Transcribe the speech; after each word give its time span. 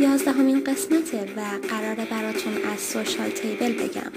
یازدهمین 0.00 0.64
قسمته 0.64 1.18
و 1.36 1.40
قراره 1.68 2.04
براتون 2.10 2.52
از 2.72 2.80
سوشال 2.80 3.30
تیبل 3.30 3.72
بگم 3.72 4.12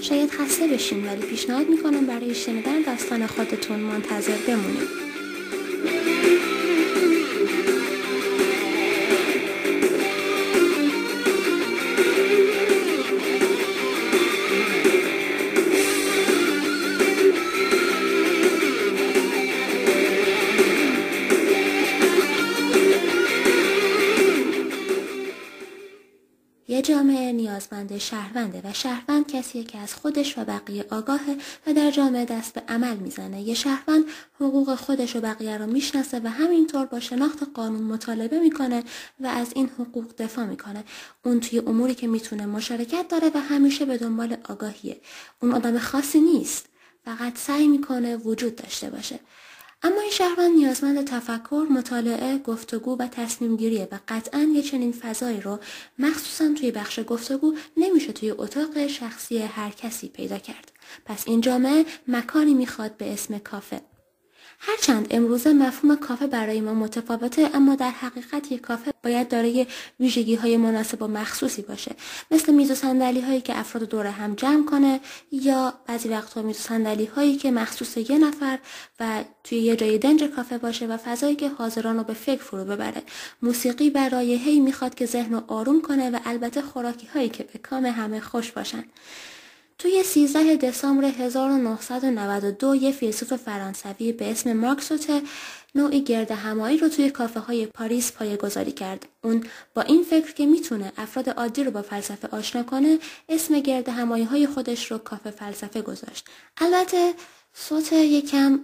شاید 0.00 0.30
خسته 0.30 0.66
بشین 0.66 1.06
ولی 1.06 1.22
پیشنهاد 1.22 1.68
میکنم 1.68 2.06
برای 2.06 2.34
شنیدن 2.34 2.82
داستان 2.82 3.26
خودتون 3.26 3.80
منتظر 3.80 4.36
بمونید 4.48 5.15
نیازمند 27.46 27.98
شهرونده 27.98 28.62
و 28.64 28.72
شهروند 28.72 29.26
کسیه 29.26 29.64
که 29.64 29.78
از 29.78 29.94
خودش 29.94 30.38
و 30.38 30.44
بقیه 30.44 30.84
آگاهه 30.90 31.36
و 31.66 31.72
در 31.72 31.90
جامعه 31.90 32.24
دست 32.24 32.54
به 32.54 32.62
عمل 32.68 32.96
میزنه. 32.96 33.42
یه 33.42 33.54
شهروند 33.54 34.04
حقوق 34.40 34.74
خودش 34.74 35.16
و 35.16 35.20
بقیه 35.20 35.58
رو 35.58 35.66
میشناسه 35.66 36.20
و 36.24 36.28
همینطور 36.28 36.86
با 36.86 37.00
شناخت 37.00 37.38
قانون 37.54 37.82
مطالبه 37.82 38.38
میکنه 38.40 38.84
و 39.20 39.26
از 39.26 39.52
این 39.54 39.70
حقوق 39.78 40.14
دفاع 40.18 40.44
میکنه. 40.44 40.84
اون 41.24 41.40
توی 41.40 41.58
اموری 41.58 41.94
که 41.94 42.06
میتونه 42.06 42.46
مشارکت 42.46 43.08
داره 43.08 43.30
و 43.34 43.38
همیشه 43.38 43.84
به 43.84 43.98
دنبال 43.98 44.36
آگاهیه. 44.48 45.00
اون 45.42 45.52
آدم 45.52 45.78
خاصی 45.78 46.20
نیست. 46.20 46.66
فقط 47.04 47.38
سعی 47.38 47.68
میکنه 47.68 48.16
وجود 48.16 48.56
داشته 48.56 48.90
باشه. 48.90 49.20
اما 49.82 50.00
این 50.00 50.10
شهروند 50.10 50.56
نیازمند 50.56 51.04
تفکر، 51.04 51.66
مطالعه، 51.70 52.38
گفتگو 52.38 52.96
و 52.98 53.06
تصمیم 53.06 53.56
گیریه 53.56 53.88
و 53.92 53.98
قطعا 54.08 54.40
یه 54.54 54.62
چنین 54.62 54.92
فضایی 54.92 55.40
رو 55.40 55.58
مخصوصا 55.98 56.54
توی 56.58 56.70
بخش 56.70 57.00
گفتگو 57.06 57.54
نمیشه 57.76 58.12
توی 58.12 58.30
اتاق 58.30 58.86
شخصی 58.86 59.38
هر 59.38 59.70
کسی 59.70 60.08
پیدا 60.08 60.38
کرد. 60.38 60.72
پس 61.04 61.28
این 61.28 61.40
جامعه 61.40 61.84
مکانی 62.08 62.54
میخواد 62.54 62.96
به 62.96 63.12
اسم 63.12 63.38
کافه. 63.38 63.80
هرچند 64.58 65.06
امروزه 65.10 65.52
مفهوم 65.52 65.96
کافه 65.96 66.26
برای 66.26 66.60
ما 66.60 66.74
متفاوته 66.74 67.50
اما 67.54 67.74
در 67.74 67.90
حقیقت 67.90 68.52
یک 68.52 68.60
کافه 68.60 68.92
باید 69.02 69.28
دارای 69.28 69.66
ویژگی 70.00 70.34
های 70.34 70.56
مناسب 70.56 71.02
و 71.02 71.06
مخصوصی 71.06 71.62
باشه. 71.62 71.94
مثل 72.30 72.54
میز 72.54 72.70
و 72.70 72.74
صندلی 72.74 73.20
هایی 73.20 73.40
که 73.40 73.58
افراد 73.58 73.88
دور 73.88 74.06
هم 74.06 74.34
جمع 74.34 74.64
کنه 74.64 75.00
یا 75.32 75.74
بعضی 75.86 76.08
وقتها 76.08 76.42
میز 76.42 76.56
و 76.56 76.62
صندلی 76.62 77.04
هایی 77.04 77.36
که 77.36 77.50
مخصوص 77.50 77.96
یه 77.96 78.18
نفر 78.18 78.58
و 79.00 79.24
توی 79.44 79.58
یه 79.58 79.76
جای 79.76 79.98
دنج 79.98 80.24
کافه 80.24 80.58
باشه 80.58 80.86
و 80.86 80.96
فضایی 80.96 81.36
که 81.36 81.48
حاضران 81.48 81.96
رو 81.96 82.04
به 82.04 82.14
فکر 82.14 82.42
فرو 82.42 82.64
ببره. 82.64 83.02
موسیقی 83.42 83.90
برای 83.90 84.34
هی 84.34 84.60
میخواد 84.60 84.94
که 84.94 85.06
ذهن 85.06 85.34
رو 85.34 85.42
آروم 85.48 85.82
کنه 85.82 86.10
و 86.10 86.18
البته 86.24 86.62
خوراکی 86.62 87.06
هایی 87.06 87.28
که 87.28 87.44
به 87.52 87.58
کام 87.58 87.86
همه 87.86 88.20
خوش 88.20 88.52
باشن. 88.52 88.84
توی 89.78 90.02
13 90.02 90.56
دسامبر 90.56 91.04
1992 91.04 92.74
یه 92.74 92.92
فیلسوف 92.92 93.32
فرانسوی 93.32 94.12
به 94.12 94.30
اسم 94.30 94.52
مارک 94.52 94.80
سوته 94.80 95.22
نوعی 95.74 96.02
گرد 96.04 96.30
همایی 96.30 96.78
رو 96.78 96.88
توی 96.88 97.10
کافه 97.10 97.40
های 97.40 97.66
پاریس 97.66 98.12
پایه 98.12 98.36
گذاری 98.36 98.72
کرد. 98.72 99.06
اون 99.24 99.44
با 99.74 99.82
این 99.82 100.02
فکر 100.02 100.32
که 100.32 100.46
میتونه 100.46 100.92
افراد 100.96 101.30
عادی 101.30 101.64
رو 101.64 101.70
با 101.70 101.82
فلسفه 101.82 102.28
آشنا 102.28 102.62
کنه 102.62 102.98
اسم 103.28 103.60
گرد 103.60 103.88
همایی 103.88 104.24
های 104.24 104.46
خودش 104.46 104.90
رو 104.90 104.98
کافه 104.98 105.30
فلسفه 105.30 105.82
گذاشت. 105.82 106.26
البته 106.56 107.14
سوته 107.52 107.96
یکم 107.96 108.60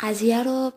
قضیه 0.00 0.42
رو 0.42 0.72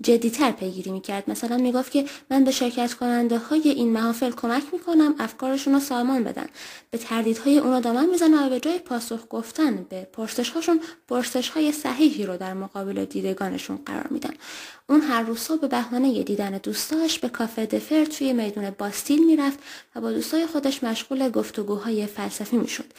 جدیتر 0.00 0.50
پیگیری 0.52 0.90
میکرد. 0.90 1.30
مثلا 1.30 1.56
میگفت 1.56 1.92
که 1.92 2.04
من 2.30 2.44
به 2.44 2.50
شرکت 2.50 2.94
کننده 2.94 3.38
های 3.38 3.68
این 3.68 3.92
محافل 3.92 4.30
کمک 4.30 4.62
میکنم 4.72 5.14
افکارشون 5.18 5.74
رو 5.74 5.80
سامان 5.80 6.24
بدن. 6.24 6.46
به 6.90 6.98
تردیدهای 6.98 7.58
اونا 7.58 7.80
دامن 7.80 8.06
میزنم 8.06 8.46
و 8.46 8.48
به 8.48 8.60
جای 8.60 8.78
پاسخ 8.78 9.20
گفتن 9.30 9.86
به 9.88 10.08
پرسش 10.12 10.50
هاشون 10.50 10.80
پرسش 11.08 11.48
های 11.48 11.72
صحیحی 11.72 12.26
رو 12.26 12.36
در 12.36 12.54
مقابل 12.54 13.04
دیدگانشون 13.04 13.76
قرار 13.86 14.06
میدن. 14.10 14.34
اون 14.88 15.00
هر 15.00 15.22
روز 15.22 15.48
به 15.48 15.68
بهانه 15.68 16.22
دیدن 16.22 16.50
دوستاش 16.50 17.18
به 17.18 17.28
کافه 17.28 17.66
دفر 17.66 18.04
توی 18.04 18.32
میدون 18.32 18.70
باستیل 18.70 19.26
میرفت 19.26 19.58
و 19.94 20.00
با 20.00 20.12
دوستای 20.12 20.46
خودش 20.46 20.84
مشغول 20.84 21.28
گفتگوهای 21.28 22.06
فلسفی 22.06 22.56
میشد. 22.56 22.92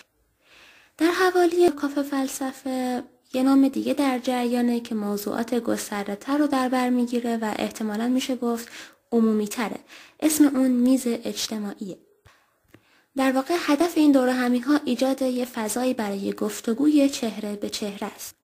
در 0.98 1.12
حوالی 1.12 1.70
کافه 1.70 2.04
فلسفه 2.04 3.04
یه 3.35 3.44
نام 3.44 3.67
دیگه 3.67 3.94
در 3.94 4.19
جریانه 4.19 4.79
که 4.79 4.95
موضوعات 4.95 5.55
گسترده 5.55 6.16
تر 6.16 6.38
رو 6.38 6.47
در 6.47 6.69
بر 6.69 6.89
میگیره 6.89 7.38
و 7.38 7.53
احتمالا 7.59 8.07
میشه 8.07 8.35
گفت 8.35 8.69
عمومی 9.11 9.47
تره. 9.47 9.79
اسم 10.19 10.45
اون 10.45 10.71
میز 10.71 11.03
اجتماعیه. 11.07 11.97
در 13.17 13.31
واقع 13.31 13.55
هدف 13.59 13.97
این 13.97 14.11
دوره 14.11 14.33
همین 14.33 14.63
ها 14.63 14.79
ایجاد 14.85 15.21
یه 15.21 15.45
فضایی 15.45 15.94
برای 15.94 16.33
گفتگوی 16.33 17.09
چهره 17.09 17.55
به 17.55 17.69
چهره 17.69 18.07
است. 18.16 18.43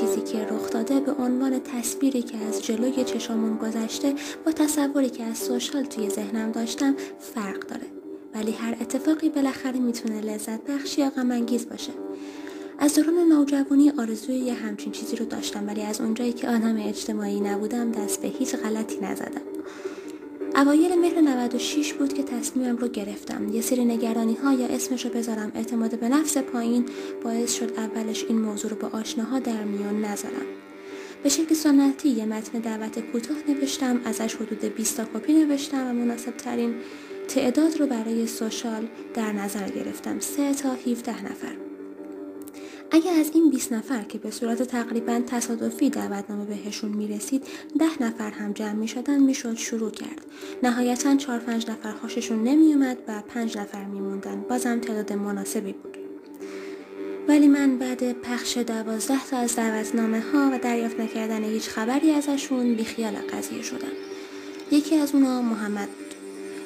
چیزی 0.00 0.20
که 0.20 0.44
رخ 0.44 0.70
داده 0.70 1.00
به 1.00 1.12
عنوان 1.12 1.60
تصویری 1.60 2.22
که 2.22 2.38
از 2.38 2.62
جلوی 2.62 3.04
چشامون 3.04 3.56
گذشته 3.56 4.14
با 4.46 4.52
تصوری 4.52 5.10
که 5.10 5.24
از 5.24 5.38
سوشال 5.38 5.84
توی 5.84 6.10
ذهنم 6.10 6.52
داشتم 6.52 6.94
فرق 7.18 7.66
داره. 7.66 7.86
ولی 8.34 8.52
هر 8.52 8.76
اتفاقی 8.80 9.28
بالاخره 9.28 9.78
میتونه 9.78 10.20
لذت 10.20 10.64
بخش 10.64 10.98
یا 10.98 11.10
غم 11.10 11.30
انگیز 11.30 11.68
باشه. 11.68 11.92
از 12.78 12.94
دوران 12.94 13.14
نوجوانی 13.14 13.90
آرزوی 13.90 14.34
یه 14.34 14.54
همچین 14.54 14.92
چیزی 14.92 15.16
رو 15.16 15.24
داشتم 15.24 15.66
ولی 15.66 15.82
از 15.82 16.00
اونجایی 16.00 16.32
که 16.32 16.48
آدم 16.48 16.76
اجتماعی 16.88 17.40
نبودم 17.40 17.92
دست 17.92 18.22
به 18.22 18.28
هیچ 18.28 18.56
غلطی 18.56 19.00
نزدم. 19.00 19.49
اوایل 20.60 20.94
مهر 20.94 21.20
96 21.20 21.92
بود 21.92 22.12
که 22.12 22.22
تصمیمم 22.22 22.76
رو 22.76 22.88
گرفتم. 22.88 23.48
یه 23.48 23.60
سری 23.60 23.84
نگرانی 23.84 24.34
ها 24.34 24.52
یا 24.52 24.66
اسمش 24.66 25.04
رو 25.04 25.10
بذارم. 25.10 25.52
اعتماد 25.54 25.98
به 25.98 26.08
نفس 26.08 26.38
پایین 26.38 26.86
باعث 27.24 27.54
شد 27.54 27.72
اولش 27.76 28.24
این 28.24 28.38
موضوع 28.40 28.70
رو 28.70 28.76
با 28.76 28.98
آشناها 28.98 29.38
در 29.38 29.64
میان 29.64 30.04
نذارم. 30.04 30.46
به 31.22 31.28
شکل 31.28 31.54
سنتی 31.54 32.08
یه 32.08 32.24
متن 32.24 32.58
دعوت 32.58 32.98
کوتاه 32.98 33.36
نوشتم 33.48 34.00
ازش 34.04 34.34
حدود 34.34 34.64
20 34.64 34.96
تا 34.96 35.04
کپی 35.04 35.32
نوشتم 35.32 35.86
و 35.86 35.92
مناسب 35.92 36.36
ترین 36.36 36.74
تعداد 37.28 37.76
رو 37.80 37.86
برای 37.86 38.26
سوشال 38.26 38.88
در 39.14 39.32
نظر 39.32 39.68
گرفتم. 39.68 40.20
3 40.20 40.54
تا 40.54 40.72
17 40.72 41.24
نفر. 41.24 41.69
اگه 42.92 43.10
از 43.10 43.30
این 43.34 43.50
20 43.50 43.72
نفر 43.72 44.02
که 44.02 44.18
به 44.18 44.30
صورت 44.30 44.62
تقریبا 44.62 45.20
تصادفی 45.26 45.90
دعوتنامه 45.90 46.44
بهشون 46.44 46.90
میرسید 46.90 47.46
10 47.78 48.02
نفر 48.02 48.30
هم 48.30 48.52
جمع 48.52 48.72
میشدن 48.72 49.20
میشد 49.20 49.54
شروع 49.54 49.90
کرد. 49.90 50.26
نهایتا 50.62 51.16
چهار 51.16 51.38
پنج 51.38 51.70
نفر 51.70 51.92
خوششون 51.92 52.44
نمیومد 52.44 52.98
و 53.08 53.22
5 53.28 53.58
نفر 53.58 53.84
میموندن. 53.84 54.44
بازم 54.48 54.80
تعداد 54.80 55.12
مناسبی 55.12 55.72
بود. 55.72 55.96
ولی 57.28 57.48
من 57.48 57.78
بعد 57.78 58.12
پخش 58.12 58.56
دوازده 58.56 59.26
تا 59.30 59.36
از 59.36 59.56
دعوتنامه 59.56 60.20
ها 60.20 60.50
و 60.52 60.58
دریافت 60.58 61.00
نکردن 61.00 61.44
هیچ 61.44 61.68
خبری 61.68 62.10
ازشون 62.10 62.74
بیخیال 62.74 63.12
قضیه 63.12 63.62
شدم. 63.62 63.92
یکی 64.70 64.96
از 64.96 65.14
اونا 65.14 65.42
محمد 65.42 65.88
بود. 65.88 66.09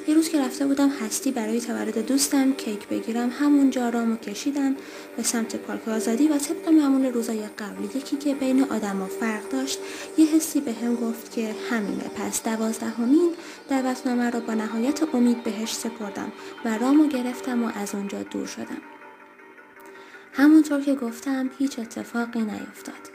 یه 0.08 0.14
روز 0.14 0.28
که 0.28 0.40
رفته 0.40 0.66
بودم 0.66 0.88
هستی 0.88 1.30
برای 1.32 1.60
تولد 1.60 2.06
دوستم 2.06 2.52
کیک 2.52 2.88
بگیرم. 2.88 3.30
همون 3.30 3.70
جا 3.70 3.88
رامو 3.88 4.16
کشیدم 4.16 4.76
به 5.16 5.22
سمت 5.22 5.56
پارک 5.56 5.88
آزادی 5.88 6.28
و 6.28 6.38
طبق 6.38 6.68
معمول 6.68 7.06
روزای 7.06 7.46
قبل 7.58 7.84
یکی 7.96 8.16
که 8.16 8.34
بین 8.34 8.62
آدم 8.64 8.96
ها 8.96 9.06
فرق 9.06 9.48
داشت 9.48 9.78
یه 10.18 10.26
حسی 10.26 10.60
به 10.60 10.72
هم 10.72 10.94
گفت 10.94 11.32
که 11.32 11.54
همینه. 11.70 12.04
پس 12.16 12.42
دوازده 12.42 12.86
همین 12.86 13.34
دعوتنامه 13.68 14.30
رو 14.30 14.40
با 14.40 14.54
نهایت 14.54 15.14
امید 15.14 15.44
بهش 15.44 15.72
سپردم 15.72 16.32
و 16.64 16.78
رامو 16.78 17.08
گرفتم 17.08 17.64
و 17.64 17.70
از 17.74 17.94
اونجا 17.94 18.22
دور 18.22 18.46
شدم. 18.46 18.80
همونطور 20.32 20.80
که 20.80 20.94
گفتم 20.94 21.50
هیچ 21.58 21.78
اتفاقی 21.78 22.40
نیفتاد. 22.40 23.10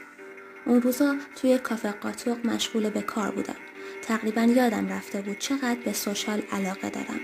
اون 0.66 0.82
روزا 0.82 1.16
توی 1.36 1.58
کافه 1.58 1.90
قاتوق 1.90 2.46
مشغول 2.46 2.90
به 2.90 3.02
کار 3.02 3.30
بودم. 3.30 3.69
تقریبا 4.10 4.42
یادم 4.42 4.88
رفته 4.88 5.20
بود 5.20 5.38
چقدر 5.38 5.78
به 5.84 5.92
سوشال 5.92 6.42
علاقه 6.52 6.90
دارم. 6.90 7.20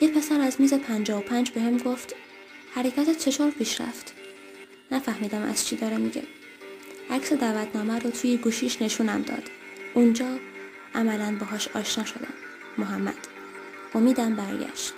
یه 0.00 0.08
پسر 0.08 0.40
از 0.40 0.60
میز 0.60 0.74
55 0.74 1.50
بهم 1.50 1.76
به 1.76 1.84
گفت 1.84 2.14
حرکت 2.74 3.18
چطور 3.18 3.50
پیش 3.50 3.80
رفت؟ 3.80 4.14
نفهمیدم 4.90 5.42
از 5.42 5.66
چی 5.66 5.76
داره 5.76 5.96
میگه. 5.96 6.22
عکس 7.10 7.32
دعوتنامه 7.32 7.98
رو 7.98 8.10
توی 8.10 8.36
گوشیش 8.36 8.82
نشونم 8.82 9.22
داد. 9.22 9.50
اونجا 9.94 10.38
عملا 10.94 11.36
باهاش 11.40 11.68
آشنا 11.68 12.04
شدم. 12.04 12.34
محمد. 12.78 13.28
امیدم 13.94 14.36
برگشت. 14.36 14.94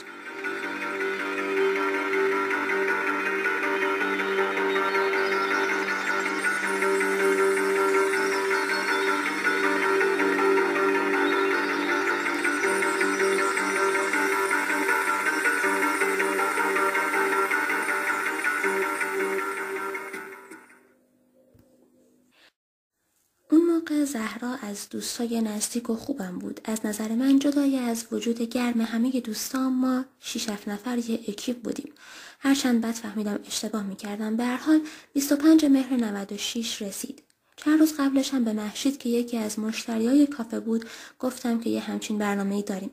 زهرا 24.41 24.57
از 24.63 24.89
دوستای 24.91 25.41
نزدیک 25.41 25.91
و 25.91 25.97
خوبم 25.97 26.39
بود. 26.39 26.61
از 26.65 26.87
نظر 26.87 27.09
من 27.09 27.39
جدای 27.39 27.79
از 27.79 28.07
وجود 28.13 28.43
گرم 28.43 28.81
همه 28.81 29.21
دوستان 29.21 29.73
ما 29.73 30.05
شیش 30.21 30.49
نفر 30.49 30.99
یه 30.99 31.21
اکیپ 31.29 31.63
بودیم. 31.63 31.93
هرچند 32.39 32.81
بعد 32.81 32.95
فهمیدم 32.95 33.39
اشتباه 33.47 33.83
میکردم. 33.83 34.37
به 34.37 34.45
هر 34.45 34.57
حال 34.57 34.81
25 35.13 35.65
مهر 35.65 35.97
96 35.97 36.83
رسید. 36.83 37.23
چند 37.57 37.81
روز 37.81 37.95
قبلش 37.99 38.35
هم 38.35 38.45
به 38.45 38.53
محشید 38.53 38.99
که 38.99 39.09
یکی 39.09 39.37
از 39.37 39.59
مشتریای 39.59 40.27
کافه 40.27 40.61
بود 40.61 40.85
گفتم 41.19 41.61
که 41.61 41.71
یه 41.71 41.81
همچین 41.81 42.19
برنامه‌ای 42.19 42.63
داریم. 42.63 42.91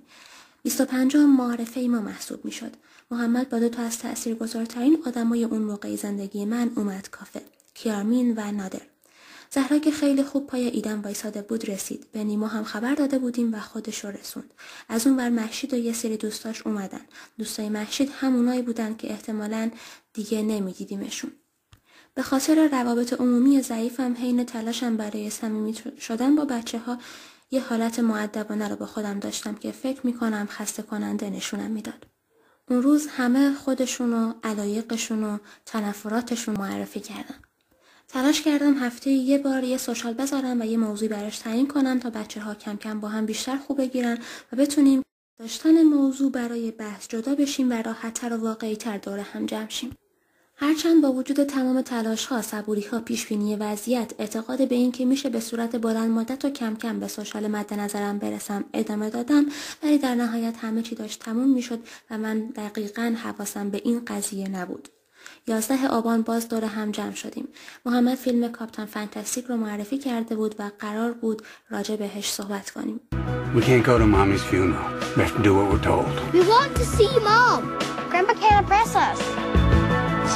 25 0.64 1.18
معرفه 1.18 1.80
ای 1.80 1.88
ما 1.88 2.00
محسوب 2.00 2.46
میشد. 2.46 2.72
محمد 3.12 3.50
با 3.50 3.60
دو 3.60 3.70
تا 3.70 3.82
از 3.82 4.00
تاثیرگذارترین 4.00 5.04
آدمای 5.06 5.44
اون 5.44 5.62
موقع 5.62 5.96
زندگی 5.96 6.46
من 6.46 6.72
اومد 6.76 7.10
کافه. 7.10 7.42
کیارمین 7.74 8.34
و 8.38 8.52
نادر. 8.52 8.97
زهرا 9.52 9.80
که 9.80 9.92
خیلی 9.92 10.24
خوب 10.24 10.48
پای 10.48 10.68
ایدم 10.68 11.02
وایساده 11.02 11.42
بود 11.42 11.70
رسید 11.70 12.12
به 12.12 12.24
نیما 12.24 12.48
هم 12.48 12.64
خبر 12.64 12.96
داده 12.96 13.20
بودیم 13.20 13.54
و 13.54 13.60
خودش 13.60 14.06
رو 14.06 14.12
رسوند 14.12 14.54
از 14.90 15.08
اون 15.08 15.18
ور 15.18 15.30
محشید 15.30 15.74
و 15.74 15.78
یه 15.78 15.94
سری 15.94 16.18
دوستاش 16.18 16.68
اومدن 16.68 17.02
دوستای 17.38 17.70
محشید 17.70 18.12
همونایی 18.14 18.62
بودن 18.62 18.96
که 18.96 19.12
احتمالا 19.12 19.72
دیگه 20.14 20.42
نمیدیدیمشون 20.42 21.32
به 22.14 22.24
خاطر 22.24 22.68
روابط 22.72 23.14
عمومی 23.14 23.62
ضعیفم 23.62 24.14
حین 24.14 24.44
تلاشم 24.46 24.98
برای 24.98 25.30
صمیمی 25.30 25.76
شدن 26.00 26.36
با 26.36 26.46
بچه 26.46 26.80
ها 26.80 26.98
یه 27.52 27.62
حالت 27.62 28.00
معدبانه 28.00 28.68
رو 28.68 28.76
با 28.76 28.86
خودم 28.86 29.20
داشتم 29.20 29.56
که 29.56 29.72
فکر 29.72 30.06
میکنم 30.08 30.48
خسته 30.50 30.84
کننده 30.84 31.30
نشونم 31.30 31.72
میداد. 31.72 32.08
اون 32.70 32.84
روز 32.84 33.08
همه 33.08 33.54
خودشون 33.54 34.14
و 34.14 34.34
علایقشون 34.44 35.24
و 35.24 35.38
تنفراتشون 35.66 36.58
معرفی 36.58 37.00
کردن. 37.00 37.47
تلاش 38.08 38.42
کردم 38.42 38.74
هفته 38.74 39.10
یه 39.10 39.38
بار 39.38 39.64
یه 39.64 39.78
سوشال 39.78 40.14
بذارم 40.14 40.62
و 40.62 40.66
یه 40.66 40.78
موضوعی 40.78 41.10
براش 41.10 41.38
تعیین 41.38 41.68
کنم 41.68 42.00
تا 42.00 42.10
بچه 42.10 42.42
ها 42.42 42.56
کم 42.56 42.76
کم 42.76 43.00
با 43.00 43.08
هم 43.08 43.26
بیشتر 43.26 43.58
خوب 43.58 43.78
بگیرن 43.78 44.18
و 44.52 44.56
بتونیم 44.56 45.02
داشتن 45.40 45.84
موضوع 45.84 46.32
برای 46.32 46.72
بحث 46.72 47.08
جدا 47.08 47.36
بشیم 47.36 47.70
و 47.70 47.74
راحتتر 47.74 48.34
و 48.34 48.38
واقعی 48.38 48.76
تر 48.76 48.98
دور 48.98 49.20
هم 49.20 49.46
جمع 49.46 49.70
شیم. 49.70 49.96
هرچند 50.56 51.02
با 51.02 51.12
وجود 51.12 51.44
تمام 51.44 51.82
تلاش 51.82 52.26
ها، 52.26 52.42
صبوری 52.42 52.82
ها، 52.82 53.00
پیش 53.00 53.28
بینی 53.28 53.56
وضعیت، 53.56 54.14
اعتقاد 54.20 54.70
به 54.70 54.76
این 54.76 54.92
که 54.92 55.06
میشه 55.06 55.30
به 55.30 55.40
صورت 55.40 55.76
بلند 55.76 56.12
مدت 56.12 56.46
و 56.46 56.50
کم 56.50 56.76
کم 56.76 57.00
به 57.00 57.08
سوشال 57.08 57.48
مد 57.48 57.74
نظرم 57.74 58.18
برسم 58.18 58.66
ادامه 58.74 59.10
دادم 59.10 59.46
ولی 59.84 59.98
در 59.98 60.16
نهایت 60.16 60.58
همه 60.58 60.82
چی 60.82 60.96
داشت 60.96 61.20
تموم 61.20 61.50
میشد 61.50 61.80
و 62.10 62.18
من 62.18 62.40
دقیقا 62.40 63.16
حواسم 63.24 63.70
به 63.70 63.82
این 63.86 64.06
قضیه 64.06 64.48
نبود. 64.48 64.90
یازده 65.48 65.88
آبان 65.88 66.22
باز 66.22 66.50
دور 66.50 66.66
هم 66.66 66.92
جمع 66.92 67.14
شدیم 67.14 67.48
محمد 67.86 68.16
فیلم 68.16 68.52
کاپتان 68.52 68.86
فانتاستیک 68.86 69.46
رو 69.46 69.58
معرفی 69.58 69.98
کرده 69.98 70.36
بود 70.36 70.56
و 70.60 70.72
قرار 70.80 71.14
بود 71.14 71.42
راجع 71.70 71.96
بهش 71.96 72.32
صحبت 72.32 72.70
کنیم 72.70 73.00
We 73.56 73.62
can't 73.62 73.86
go 73.86 73.98
to 73.98 74.06
mommy's 74.06 74.44
funeral. 74.52 74.88
We 75.16 75.24
have 75.24 75.36
to 75.38 75.44
do 75.44 75.54
what 75.58 75.66
we're 75.72 75.86
told. 75.92 76.12
We 76.34 76.42
want 76.54 76.72
to 76.82 76.86
see 76.96 77.12
mom. 77.30 77.62
Grandpa 78.12 78.34
can't 78.44 78.60
impress 78.64 78.92
us. 79.08 79.20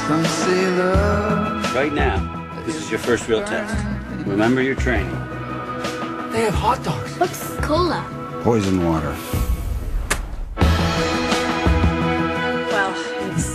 Some 0.06 0.24
say 0.40 0.62
love. 0.80 1.74
Right 1.80 1.94
now, 2.06 2.16
this 2.66 2.76
is 2.80 2.90
your 2.92 3.02
first 3.08 3.28
real 3.28 3.44
test. 3.44 3.76
Remember 4.26 4.62
your 4.62 4.78
training. 4.86 5.18
They 6.32 6.42
have 6.48 6.54
hot 6.54 6.78
dogs. 6.88 7.10
What's 7.20 7.42
cola? 7.68 8.00
Poison 8.42 8.76
water. 8.88 9.14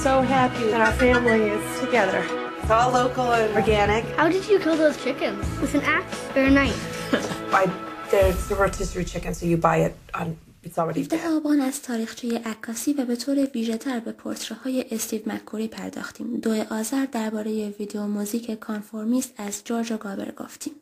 so 0.06 0.14
happy 0.36 0.64
that 0.72 0.80
our 0.86 0.96
family 1.04 1.42
is 1.56 1.64
together. 1.84 2.22
It's 2.60 2.72
all 2.78 2.90
local 3.02 3.26
and 3.40 3.50
organic. 3.60 4.02
How 4.20 4.28
did 4.34 4.44
you 4.50 4.58
kill 4.64 4.76
those 4.84 4.96
chickens? 5.04 5.42
With 5.62 5.74
an 5.78 5.84
axe 5.98 6.19
or 6.36 6.42
a 6.50 6.52
knife? 6.58 6.80
By 7.56 7.64
the 8.12 8.22
rotisserie 8.62 9.08
chicken, 9.12 9.30
so 9.38 9.42
you 9.50 9.58
buy 9.70 9.78
it 9.86 9.94
on 10.20 10.26
it's 10.66 10.78
already 10.78 11.02
dead. 11.06 11.20
آبان 11.36 11.60
از 11.60 11.82
تاریخچه 11.82 12.40
عکاسی 12.44 12.92
و 12.92 13.04
به 13.04 13.16
طور 13.16 13.48
ویژه‌تر 13.54 14.00
به 14.00 14.12
پورتره‌های 14.12 14.84
استیو 14.90 15.22
مککوری 15.26 15.69
پرداختیم. 15.69 16.36
دو 16.36 16.64
آذر 16.70 17.06
درباره 17.12 17.69
ویدیو 17.78 18.06
موزیک 18.06 18.50
کانفورمیست 18.50 19.34
از 19.36 19.64
جورج 19.64 19.92
گابر 19.92 20.30
گفتیم. 20.30 20.72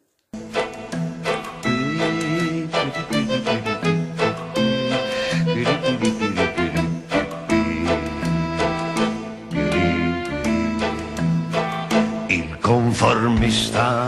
conformista 12.65 14.07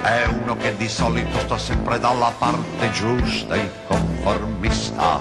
è 0.00 0.24
uno 0.40 0.56
che 0.56 0.74
di 0.78 0.88
solito 0.88 1.40
sta 1.40 1.58
sempre 1.58 1.98
dalla 1.98 2.32
parte 2.38 2.90
giusta 2.90 3.54
il 3.54 3.70
conformista. 3.86 5.20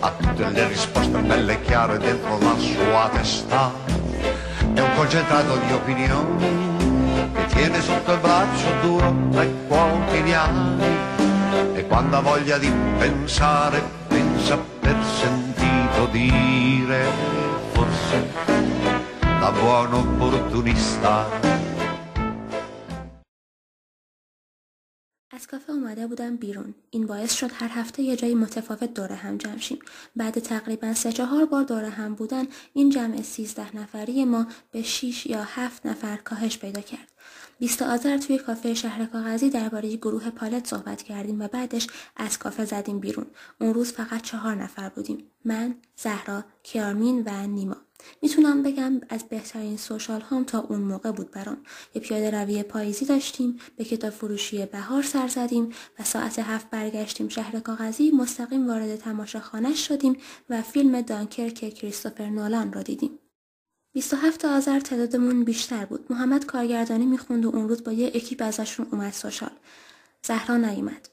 Ha 0.00 0.12
tutte 0.18 0.48
le 0.50 0.66
risposte 0.66 1.16
belle 1.18 1.52
e 1.52 1.60
chiare 1.60 1.96
dentro 1.98 2.36
la 2.40 2.56
sua 2.58 3.08
testa. 3.12 3.70
È 4.74 4.80
un 4.80 4.94
concentrato 4.96 5.58
di 5.58 5.72
opinioni 5.72 7.30
che 7.34 7.46
tiene 7.54 7.80
sotto 7.80 8.12
il 8.12 8.18
braccio 8.18 8.66
duro 8.80 9.14
dai 9.28 9.54
quotidiani. 9.68 10.82
E 11.74 11.86
quando 11.86 12.16
ha 12.16 12.20
voglia 12.20 12.58
di 12.58 12.72
pensare 12.98 13.80
pensa 14.08 14.58
per 14.80 14.96
sentito 15.20 16.06
dire 16.10 17.04
forse 17.70 18.28
da 19.38 19.52
buon 19.52 19.92
opportunista. 19.92 21.57
اومده 25.82 26.06
بودم 26.06 26.36
بیرون. 26.36 26.74
این 26.90 27.06
باعث 27.06 27.34
شد 27.34 27.50
هر 27.54 27.68
هفته 27.68 28.02
یه 28.02 28.16
جای 28.16 28.34
متفاوت 28.34 28.94
دور 28.94 29.12
هم 29.12 29.36
جمع 29.36 29.58
شیم. 29.58 29.78
بعد 30.16 30.38
تقریبا 30.38 30.94
سه 30.94 31.12
چهار 31.12 31.44
بار 31.44 31.64
دور 31.64 31.84
هم 31.84 32.14
بودن 32.14 32.46
این 32.72 32.90
جمع 32.90 33.22
13 33.22 33.76
نفری 33.76 34.24
ما 34.24 34.46
به 34.70 34.82
6 34.82 35.26
یا 35.26 35.42
7 35.42 35.86
نفر 35.86 36.16
کاهش 36.16 36.58
پیدا 36.58 36.80
کرد. 36.80 37.12
20 37.58 37.82
آذر 37.82 38.18
توی 38.18 38.38
کافه 38.38 38.74
شهر 38.74 39.06
کاغذی 39.06 39.50
درباره 39.50 39.96
گروه 39.96 40.30
پالت 40.30 40.66
صحبت 40.66 41.02
کردیم 41.02 41.40
و 41.40 41.48
بعدش 41.48 41.86
از 42.16 42.38
کافه 42.38 42.64
زدیم 42.64 43.00
بیرون. 43.00 43.26
اون 43.60 43.74
روز 43.74 43.92
فقط 43.92 44.22
چهار 44.22 44.54
نفر 44.54 44.88
بودیم. 44.88 45.30
من 45.44 45.74
زهرا 45.96 46.44
کیارمین 46.62 47.22
و 47.26 47.46
نیما. 47.46 47.76
میتونم 48.22 48.62
بگم 48.62 49.00
از 49.08 49.24
بهترین 49.28 49.76
سوشال 49.76 50.20
هام 50.20 50.44
تا 50.44 50.60
اون 50.60 50.80
موقع 50.80 51.12
بود 51.12 51.30
برام. 51.30 51.62
یه 51.94 52.02
پیاده 52.02 52.30
روی 52.30 52.62
پاییزی 52.62 53.04
داشتیم 53.04 53.58
به 53.76 53.84
کتاب 53.84 54.10
فروشی 54.10 54.66
بهار 54.66 55.02
سر 55.02 55.28
زدیم 55.28 55.68
و 55.98 56.04
ساعت 56.04 56.38
هفت 56.38 56.70
برگشتیم 56.70 57.28
شهر 57.28 57.60
کاغذی 57.60 58.10
مستقیم 58.10 58.68
وارد 58.68 58.96
تماشاخانه 58.96 59.74
شدیم 59.74 60.16
و 60.50 60.62
فیلم 60.62 61.00
دانکرک 61.00 61.74
کریستوفر 61.74 62.28
نولان 62.28 62.72
را 62.72 62.82
دیدیم. 62.82 63.18
27 63.92 64.44
آذر 64.44 64.80
تعدادمون 64.80 65.44
بیشتر 65.44 65.84
بود. 65.84 66.06
محمد 66.10 66.46
کارگردانی 66.46 67.06
میخوند 67.06 67.44
و 67.44 67.48
اون 67.56 67.68
روز 67.68 67.84
با 67.84 67.92
یه 67.92 68.06
اکیپ 68.14 68.42
ازشون 68.42 68.86
اومد 68.92 69.12
سوشال. 69.12 69.50
زهرا 70.22 70.56
نیومد. 70.56 71.08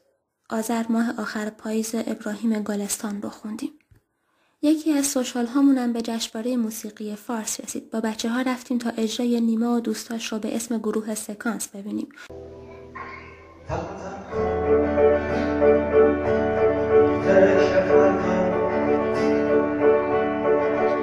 آذر 0.49 0.85
ماه 0.89 1.19
آخر 1.19 1.49
پاییز 1.49 1.95
ابراهیم 1.95 2.63
گلستان 2.63 3.21
رو 3.21 3.29
خوندیم. 3.29 3.71
یکی 4.65 4.91
از 4.91 5.05
سوشال 5.05 5.45
هامونم 5.45 5.93
به 5.93 6.01
جشنواره 6.01 6.57
موسیقی 6.57 7.15
فارس 7.15 7.59
رسید. 7.59 7.91
با 7.91 7.99
بچه 7.99 8.29
ها 8.29 8.41
رفتیم 8.41 8.77
تا 8.77 8.89
اجرای 8.97 9.41
نیما 9.41 9.75
و 9.75 9.79
دوستاش 9.79 10.31
رو 10.31 10.39
به 10.39 10.55
اسم 10.55 10.77
گروه 10.77 11.15
سکانس 11.15 11.67
ببینیم. 11.67 12.07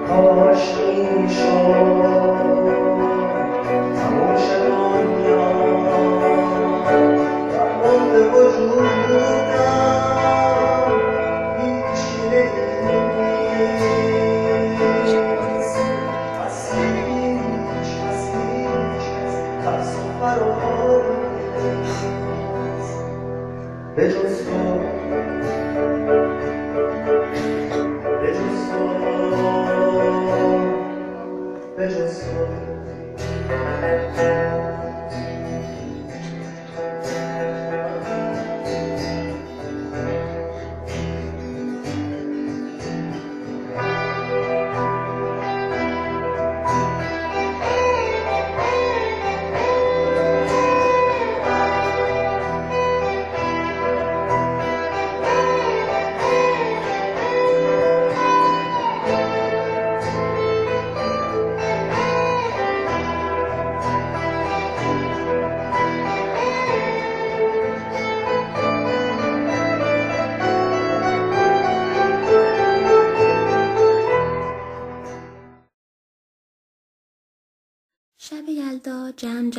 کاش 0.08 0.74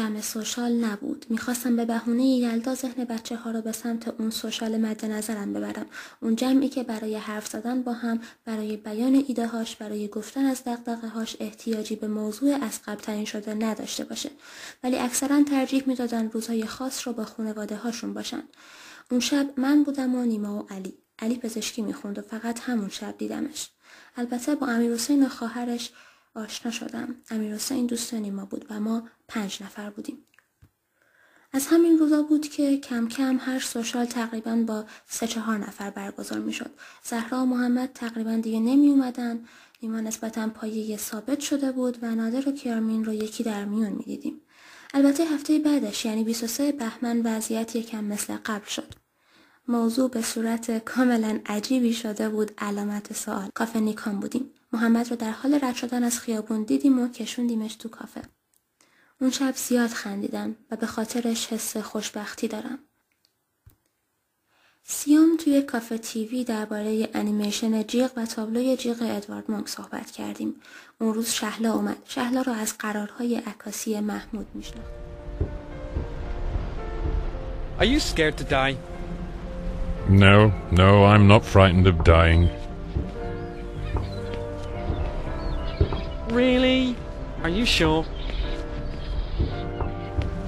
جمع 0.03 0.21
سوشال 0.21 0.71
نبود. 0.71 1.25
میخواستم 1.29 1.75
به 1.75 1.85
بهونه 1.85 2.23
یلدا 2.23 2.75
ذهن 2.75 3.03
بچه 3.03 3.35
ها 3.35 3.51
را 3.51 3.61
به 3.61 3.71
سمت 3.71 4.07
اون 4.07 4.29
سوشال 4.29 4.77
مد 4.77 5.05
نظرم 5.05 5.53
ببرم. 5.53 5.85
اون 6.21 6.35
جمعی 6.35 6.69
که 6.69 6.83
برای 6.83 7.15
حرف 7.15 7.47
زدن 7.47 7.81
با 7.81 7.93
هم 7.93 8.19
برای 8.45 8.77
بیان 8.77 9.23
ایده 9.27 9.47
هاش 9.47 9.75
برای 9.75 10.07
گفتن 10.07 10.45
از 10.45 10.63
دقدقه 10.63 11.07
هاش 11.07 11.37
احتیاجی 11.39 11.95
به 11.95 12.07
موضوع 12.07 12.55
از 12.61 12.79
قبل 12.87 13.01
تعیین 13.01 13.25
شده 13.25 13.53
نداشته 13.53 14.03
باشه. 14.03 14.29
ولی 14.83 14.97
اکثرا 14.97 15.43
ترجیح 15.43 15.83
میدادن 15.87 16.29
روزهای 16.29 16.65
خاص 16.65 17.07
رو 17.07 17.13
با 17.13 17.25
خانواده 17.25 17.75
هاشون 17.75 18.13
باشن. 18.13 18.43
اون 19.11 19.19
شب 19.19 19.53
من 19.57 19.83
بودم 19.83 20.15
و 20.15 20.25
نیما 20.25 20.63
و 20.63 20.67
علی. 20.69 20.93
علی 21.19 21.35
پزشکی 21.35 21.81
میخوند 21.81 22.19
و 22.19 22.21
فقط 22.21 22.59
همون 22.59 22.89
شب 22.89 23.17
دیدمش. 23.17 23.69
البته 24.17 24.55
با 24.55 24.67
امیر 24.67 24.93
حسین 24.93 25.25
و 25.25 25.29
خواهرش 25.29 25.91
آشنا 26.35 26.71
شدم 26.71 27.15
امیر 27.29 27.53
حسین 27.53 27.85
دوستانی 27.85 28.31
ما 28.31 28.45
بود 28.45 28.65
و 28.69 28.79
ما 28.79 29.07
پنج 29.27 29.63
نفر 29.63 29.89
بودیم 29.89 30.25
از 31.55 31.67
همین 31.67 31.99
روزا 31.99 32.21
بود 32.21 32.47
که 32.47 32.77
کم 32.77 33.07
کم 33.07 33.37
هر 33.41 33.59
سوشال 33.59 34.05
تقریبا 34.05 34.55
با 34.55 34.85
سه 35.07 35.27
چهار 35.27 35.57
نفر 35.57 35.89
برگزار 35.89 36.39
می 36.39 36.53
شد. 36.53 36.71
زهرا 37.03 37.41
و 37.41 37.45
محمد 37.45 37.89
تقریبا 37.93 38.35
دیگه 38.35 38.59
نمی 38.59 38.89
اومدن. 38.89 39.45
نیما 39.81 39.99
نسبتا 39.99 40.49
پایه 40.49 40.97
ثابت 40.97 41.39
شده 41.39 41.71
بود 41.71 41.97
و 42.01 42.15
نادر 42.15 42.49
و 42.49 42.51
کیارمین 42.51 43.05
رو 43.05 43.13
یکی 43.13 43.43
در 43.43 43.65
میون 43.65 43.91
می 43.91 44.03
دیدیم. 44.03 44.41
البته 44.93 45.25
هفته 45.25 45.59
بعدش 45.59 46.05
یعنی 46.05 46.23
23 46.23 46.71
بهمن 46.71 47.21
وضعیت 47.21 47.75
یکم 47.75 48.03
مثل 48.03 48.37
قبل 48.45 48.65
شد. 48.65 48.93
موضوع 49.67 50.09
به 50.09 50.21
صورت 50.21 50.85
کاملا 50.85 51.39
عجیبی 51.45 51.93
شده 51.93 52.29
بود 52.29 52.51
علامت 52.57 53.13
سوال. 53.13 53.49
کافه 53.53 53.79
نیکان 53.79 54.19
بودیم. 54.19 54.51
محمد 54.73 55.09
رو 55.09 55.15
در 55.15 55.31
حال 55.31 55.59
رد 55.61 55.75
شدن 55.75 56.03
از 56.03 56.19
خیابون 56.19 56.63
دیدیم 56.63 56.99
و 56.99 57.07
کشوندیمش 57.07 57.75
تو 57.75 57.89
کافه. 57.89 58.21
اون 59.21 59.29
شب 59.29 59.53
زیاد 59.55 59.89
خندیدم 59.89 60.55
و 60.71 60.75
به 60.75 60.85
خاطرش 60.85 61.47
حس 61.47 61.77
خوشبختی 61.77 62.47
دارم. 62.47 62.79
سیوم 64.83 65.37
توی 65.37 65.61
کافه 65.61 65.97
تیوی 65.97 66.43
درباره 66.43 67.09
انیمیشن 67.13 67.83
جیغ 67.83 68.11
و 68.15 68.25
تابلوی 68.25 68.77
جیغ 68.77 68.97
ادوارد 69.01 69.51
مونک 69.51 69.67
صحبت 69.67 70.11
کردیم. 70.11 70.55
اون 71.01 71.13
روز 71.13 71.29
شهلا 71.29 71.73
اومد. 71.73 71.97
شهلا 72.05 72.41
رو 72.41 72.51
از 72.51 72.77
قرارهای 72.77 73.35
عکاسی 73.35 73.99
محمود 73.99 74.47
میشناخت. 74.53 74.91
Are 77.79 77.85
you 77.85 77.99
scared 77.99 78.37
to 78.37 78.43
die? 78.43 78.77
No, 80.09 80.51
no, 80.71 81.05
I'm 81.05 81.27
not 81.27 81.43
frightened 81.43 81.87
of 81.87 82.03
dying. 82.03 82.49
Really? 86.33 86.95
Are 87.43 87.49
you 87.49 87.63
sure? 87.63 88.03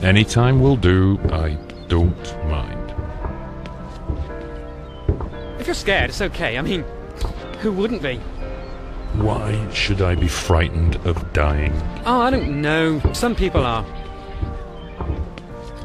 Any 0.01 0.23
time 0.23 0.59
will 0.59 0.77
do. 0.77 1.19
I 1.31 1.59
don't 1.87 2.49
mind. 2.49 2.93
If 5.59 5.67
you're 5.67 5.75
scared, 5.75 6.09
it's 6.09 6.21
okay. 6.21 6.57
I 6.57 6.61
mean, 6.63 6.83
who 7.61 7.71
wouldn't 7.71 8.01
be? 8.01 8.15
Why 9.21 9.71
should 9.71 10.01
I 10.01 10.15
be 10.15 10.27
frightened 10.27 10.95
of 11.05 11.33
dying? 11.33 11.73
Oh, 12.07 12.19
I 12.19 12.31
don't 12.31 12.61
know. 12.61 12.99
Some 13.13 13.35
people 13.35 13.63
are. 13.63 13.85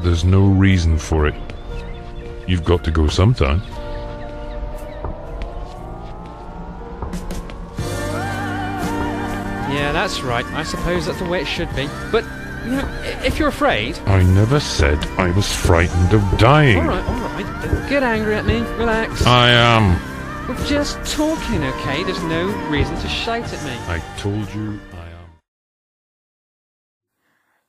There's 0.01 0.25
no 0.25 0.47
reason 0.47 0.97
for 0.97 1.27
it. 1.27 1.35
You've 2.47 2.63
got 2.63 2.83
to 2.85 2.91
go 2.91 3.07
sometime. 3.07 3.61
that's 10.00 10.18
right. 10.22 10.46
I 10.60 10.64
suppose 10.74 11.00
that's 11.06 11.22
the 11.24 11.30
way 11.32 11.40
it 11.46 11.50
should 11.56 11.72
be. 11.80 11.86
But, 12.14 12.24
you 12.64 12.72
know, 12.76 12.88
if 13.28 13.38
you're 13.38 13.52
afraid... 13.58 13.92
I 14.18 14.22
never 14.42 14.60
said 14.60 14.98
I 15.26 15.28
was 15.38 15.48
frightened 15.68 16.12
of 16.18 16.22
dying. 16.38 16.78
All 16.78 16.92
right, 16.94 17.06
all 17.12 17.20
right. 17.28 17.48
Don't 17.62 17.88
get 17.94 18.02
angry 18.14 18.34
at 18.40 18.46
me. 18.52 18.58
Relax. 18.82 19.10
I 19.44 19.48
am. 19.74 19.84
We're 20.48 20.66
just 20.78 20.94
talking, 21.22 21.60
okay? 21.72 21.98
There's 22.06 22.26
no 22.38 22.42
reason 22.74 22.94
to 23.04 23.08
shout 23.08 23.48
at 23.56 23.62
me. 23.68 23.76
I 23.96 23.98
told 24.24 24.46
you 24.56 24.66
I 25.04 25.06
am. 25.20 25.26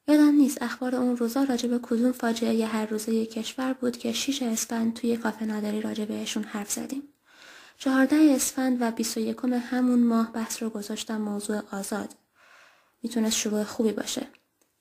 یادم 0.07 0.35
نیست 0.35 0.61
اخبار 0.61 0.95
اون 0.95 1.17
روزا 1.17 1.43
راجع 1.43 1.69
به 1.69 1.79
کدوم 1.83 2.11
فاجعه 2.11 2.53
ی 2.53 2.63
هر 2.63 2.85
روزه 2.85 3.25
کشور 3.25 3.73
بود 3.73 3.97
که 3.97 4.11
6 4.11 4.41
اسفند 4.41 4.93
توی 4.93 5.17
کافه 5.17 5.45
نادری 5.45 5.81
راجع 5.81 6.05
بهشون 6.05 6.43
حرف 6.43 6.71
زدیم. 6.71 7.03
14 7.77 8.15
اسفند 8.35 8.81
و 8.81 8.91
21 8.91 9.37
همون 9.71 10.03
ماه 10.03 10.31
بحث 10.31 10.63
رو 10.63 10.69
گذاشتم 10.69 11.17
موضوع 11.17 11.61
آزاد. 11.71 12.13
میتونست 13.02 13.36
شروع 13.36 13.64
خوبی 13.64 13.92
باشه. 13.92 14.26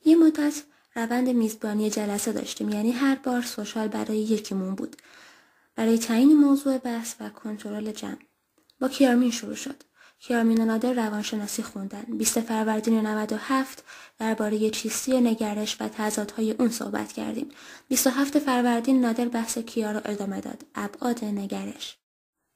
یه 0.06 0.16
مدت 0.16 0.64
روند 0.96 1.30
میزبانی 1.30 1.90
جلسه 1.90 2.32
داشتیم 2.32 2.70
یعنی 2.70 2.92
هر 2.92 3.16
بار 3.16 3.42
سوشال 3.42 3.88
برای 3.88 4.18
یکیمون 4.18 4.76
بود. 4.76 4.96
برای 5.76 5.98
تعیین 5.98 6.38
موضوع 6.38 6.78
بحث 6.78 7.16
و 7.20 7.30
کنترل 7.30 7.92
جمع. 7.92 8.18
با 8.80 8.90
کیارمین 8.90 9.32
شروع 9.32 9.56
شد. 9.56 9.84
کیارمین 10.20 10.62
و 10.62 10.66
نادر 10.66 10.94
روانشناسی 10.94 11.64
خوندن. 11.64 12.04
20 12.18 12.40
فروردین 12.40 13.00
97 13.08 13.84
درباره 14.18 14.70
چیستی 14.70 15.22
نگرش 15.22 15.78
و 15.80 15.88
تضادهای 15.88 16.52
اون 16.52 16.70
صحبت 16.70 17.12
کردیم. 17.12 17.50
27 17.88 18.40
فروردین 18.40 19.02
نادر 19.02 19.28
بحث 19.28 19.58
کیا 19.58 19.92
رو 19.92 20.02
ادامه 20.06 20.42
داد. 20.42 20.66
ابعاد 20.76 21.26
نگرش. 21.26 21.98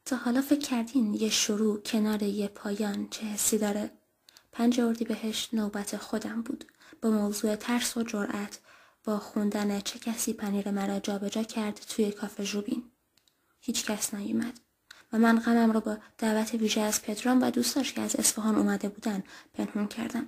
تا 0.05 0.15
حالا 0.15 0.41
فکر 0.41 0.59
کردین 0.59 1.13
یه 1.13 1.29
شروع 1.29 1.81
کنار 1.81 2.23
یه 2.23 2.47
پایان 2.47 3.07
چه 3.09 3.25
حسی 3.25 3.57
داره؟ 3.57 3.91
پنج 4.57 4.79
اردیبهشت 4.79 5.53
نوبت 5.53 5.97
خودم 5.97 6.41
بود 6.41 6.65
با 7.01 7.09
موضوع 7.09 7.55
ترس 7.55 7.97
و 7.97 8.03
جرأت 8.03 8.59
با 9.03 9.19
خوندن 9.19 9.79
چه 9.79 9.99
کسی 9.99 10.33
پنیر 10.33 10.71
مرا 10.71 10.99
جابجا 10.99 11.43
کرد 11.43 11.85
توی 11.89 12.11
کافه 12.11 12.43
ژوبین 12.43 12.83
هیچ 13.59 13.85
کس 13.85 14.13
نیومد 14.13 14.59
و 15.13 15.17
من 15.17 15.39
غمم 15.39 15.71
رو 15.71 15.79
با 15.79 15.97
دعوت 16.17 16.53
ویژه 16.53 16.81
از 16.81 17.01
پدرام 17.01 17.41
و 17.41 17.51
دوستاش 17.51 17.93
که 17.93 18.01
از 18.01 18.15
اصفهان 18.15 18.55
اومده 18.55 18.89
بودن 18.89 19.23
پنهون 19.53 19.87
کردم 19.87 20.27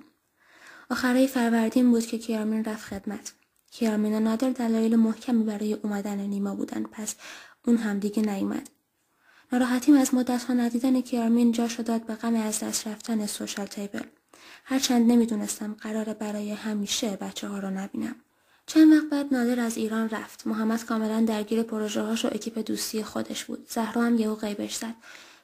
آخرای 0.90 1.26
فروردین 1.26 1.90
بود 1.90 2.06
که 2.06 2.18
کیارمین 2.18 2.64
رفت 2.64 2.84
خدمت 2.84 3.32
کیارمین 3.70 4.14
و 4.14 4.20
نادر 4.20 4.50
دلایل 4.50 4.96
محکمی 4.96 5.44
برای 5.44 5.74
اومدن 5.74 6.20
نیما 6.20 6.54
بودن 6.54 6.82
پس 6.82 7.14
اون 7.66 7.76
هم 7.76 7.98
دیگه 7.98 8.22
نیومد 8.22 8.70
ناراحتیم 9.52 9.96
از 9.96 10.14
مدت 10.14 10.44
ها 10.44 10.54
ندیدن 10.54 11.00
کیارمین 11.00 11.52
جا 11.52 11.68
شداد 11.68 12.06
به 12.06 12.14
غم 12.14 12.34
از 12.34 12.60
دست 12.60 12.86
رفتن 12.86 13.26
سوشال 13.26 13.66
تیبل 13.66 14.04
هرچند 14.64 15.12
نمیدونستم 15.12 15.76
قرار 15.80 16.04
برای 16.04 16.50
همیشه 16.50 17.16
بچه 17.16 17.48
ها 17.48 17.58
رو 17.58 17.70
نبینم. 17.70 18.16
چند 18.66 18.92
وقت 18.92 19.10
بعد 19.10 19.34
نادر 19.34 19.60
از 19.60 19.76
ایران 19.76 20.08
رفت. 20.08 20.46
محمد 20.46 20.84
کاملا 20.84 21.20
درگیر 21.20 21.62
پروژه 21.62 22.02
هاش 22.02 22.24
و 22.24 22.28
اکیپ 22.28 22.58
دوستی 22.58 23.02
خودش 23.02 23.44
بود. 23.44 23.66
زهرا 23.68 24.02
هم 24.02 24.18
یهو 24.18 24.34
غیبش 24.34 24.74
زد. 24.74 24.94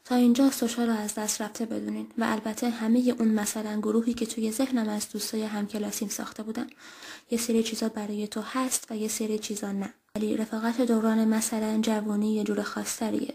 تا 0.05 0.15
اینجا 0.15 0.51
سوشا 0.51 0.85
رو 0.85 0.93
از 0.93 1.15
دست 1.15 1.43
رفته 1.43 1.67
بدونین 1.67 2.07
و 2.19 2.25
البته 2.25 2.71
همه 2.71 3.15
اون 3.19 3.29
مثلا 3.29 3.79
گروهی 3.79 4.15
که 4.15 4.27
توی 4.27 4.53
ذهنم 4.53 4.89
از 4.89 5.11
دوستای 5.11 5.43
همکلاسیم 5.43 6.09
ساخته 6.09 6.43
بودم 6.43 6.67
یه 7.31 7.39
سری 7.39 7.63
چیزا 7.63 7.89
برای 7.89 8.29
تو 8.29 8.41
هست 8.41 8.87
و 8.91 8.97
یه 8.97 9.09
سری 9.09 9.39
چیزا 9.39 9.73
نه 9.73 9.95
ولی 10.15 10.37
رفاقت 10.37 10.81
دوران 10.81 11.29
مثلا 11.29 11.79
جوانی 11.83 12.35
یه 12.35 12.45
جور 12.45 12.63
خاصتریه 12.63 13.35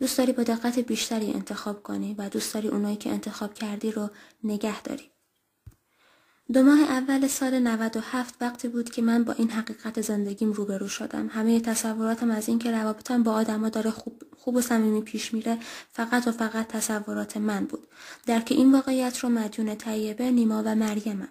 دوست 0.00 0.18
داری 0.18 0.32
با 0.32 0.42
دقت 0.42 0.78
بیشتری 0.78 1.32
انتخاب 1.32 1.82
کنی 1.82 2.14
و 2.18 2.28
دوست 2.28 2.54
داری 2.54 2.68
اونایی 2.68 2.96
که 2.96 3.10
انتخاب 3.10 3.54
کردی 3.54 3.92
رو 3.92 4.10
نگه 4.44 4.82
داری. 4.82 5.10
دو 6.52 6.62
ماه 6.62 6.80
اول 6.80 7.26
سال 7.26 7.58
97 7.58 8.34
وقتی 8.40 8.68
بود 8.68 8.90
که 8.90 9.02
من 9.02 9.24
با 9.24 9.32
این 9.32 9.50
حقیقت 9.50 10.00
زندگیم 10.00 10.52
روبرو 10.52 10.88
شدم. 10.88 11.28
همه 11.28 11.60
تصوراتم 11.60 12.30
از 12.30 12.48
اینکه 12.48 12.70
روابطم 12.70 13.22
با 13.22 13.32
آدما 13.32 13.68
داره 13.68 13.90
خوب, 13.90 14.22
خوب 14.36 14.56
و 14.56 14.60
صمیمی 14.60 15.02
پیش 15.02 15.34
میره 15.34 15.58
فقط 15.92 16.26
و 16.28 16.32
فقط 16.32 16.66
تصورات 16.66 17.36
من 17.36 17.64
بود. 17.64 17.86
در 18.26 18.40
که 18.40 18.54
این 18.54 18.72
واقعیت 18.72 19.18
رو 19.18 19.28
مدیون 19.28 19.74
طیبه، 19.74 20.30
نیما 20.30 20.62
و 20.66 20.74
مریمم. 20.74 21.28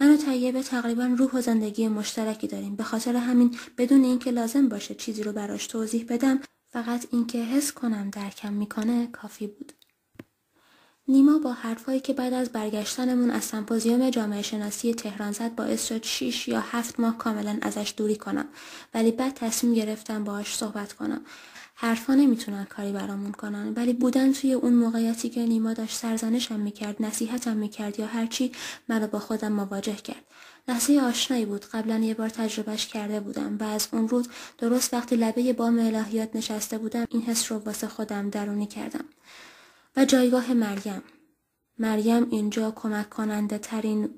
من 0.00 0.14
و 0.14 0.16
طیبه 0.16 0.62
تقریبا 0.62 1.04
روح 1.04 1.30
و 1.30 1.40
زندگی 1.40 1.88
مشترکی 1.88 2.46
داریم. 2.46 2.76
به 2.76 2.84
خاطر 2.84 3.16
همین 3.16 3.56
بدون 3.78 4.04
اینکه 4.04 4.30
لازم 4.30 4.68
باشه 4.68 4.94
چیزی 4.94 5.22
رو 5.22 5.32
براش 5.32 5.66
توضیح 5.66 6.06
بدم، 6.08 6.40
فقط 6.70 7.06
اینکه 7.10 7.38
حس 7.38 7.72
کنم 7.72 8.10
درکم 8.10 8.52
میکنه 8.52 9.06
کافی 9.06 9.46
بود. 9.46 9.72
نیما 11.08 11.38
با 11.38 11.52
حرفایی 11.52 12.00
که 12.00 12.12
بعد 12.12 12.32
از 12.32 12.48
برگشتنمون 12.48 13.30
از 13.30 13.44
سمپوزیوم 13.44 14.10
جامعه 14.10 14.42
شناسی 14.42 14.94
تهران 14.94 15.32
زد 15.32 15.54
باعث 15.54 15.86
شد 15.86 16.02
6 16.02 16.48
یا 16.48 16.60
7 16.60 17.00
ماه 17.00 17.18
کاملا 17.18 17.58
ازش 17.62 17.94
دوری 17.96 18.16
کنم. 18.16 18.48
ولی 18.94 19.12
بعد 19.12 19.34
تصمیم 19.34 19.74
گرفتم 19.74 20.24
باهاش 20.24 20.56
صحبت 20.56 20.92
کنم. 20.92 21.20
حرفا 21.74 22.14
نمیتونن 22.14 22.64
کاری 22.64 22.92
برامون 22.92 23.32
کنن. 23.32 23.72
ولی 23.76 23.92
بودن 23.92 24.32
توی 24.32 24.52
اون 24.52 24.74
موقعیتی 24.74 25.28
که 25.28 25.46
نیما 25.46 25.72
داشت 25.72 25.96
سرزنشم 25.96 26.60
میکرد 26.60 27.02
نصیحتم 27.02 27.56
میکرد 27.56 28.00
یا 28.00 28.06
هرچی 28.06 28.52
منو 28.88 29.06
با 29.06 29.18
خودم 29.18 29.52
مواجه 29.52 29.96
کرد. 29.96 30.24
لحظه 30.68 31.00
آشنایی 31.00 31.46
بود 31.46 31.64
قبلا 31.64 31.98
یه 31.98 32.14
بار 32.14 32.28
تجربهش 32.28 32.86
کرده 32.86 33.20
بودم 33.20 33.58
و 33.58 33.64
از 33.64 33.88
اون 33.92 34.08
روز 34.08 34.28
درست 34.58 34.94
وقتی 34.94 35.16
لبه 35.16 35.52
بام 35.52 35.78
الهیات 35.78 36.36
نشسته 36.36 36.78
بودم 36.78 37.06
این 37.10 37.22
حس 37.22 37.52
رو 37.52 37.58
واسه 37.58 37.88
خودم 37.88 38.30
درونی 38.30 38.66
کردم 38.66 39.04
و 39.96 40.04
جایگاه 40.04 40.52
مریم 40.52 41.02
مریم 41.78 42.30
اینجا 42.30 42.70
کمک 42.70 43.10
کننده 43.10 43.58
ترین 43.58 44.10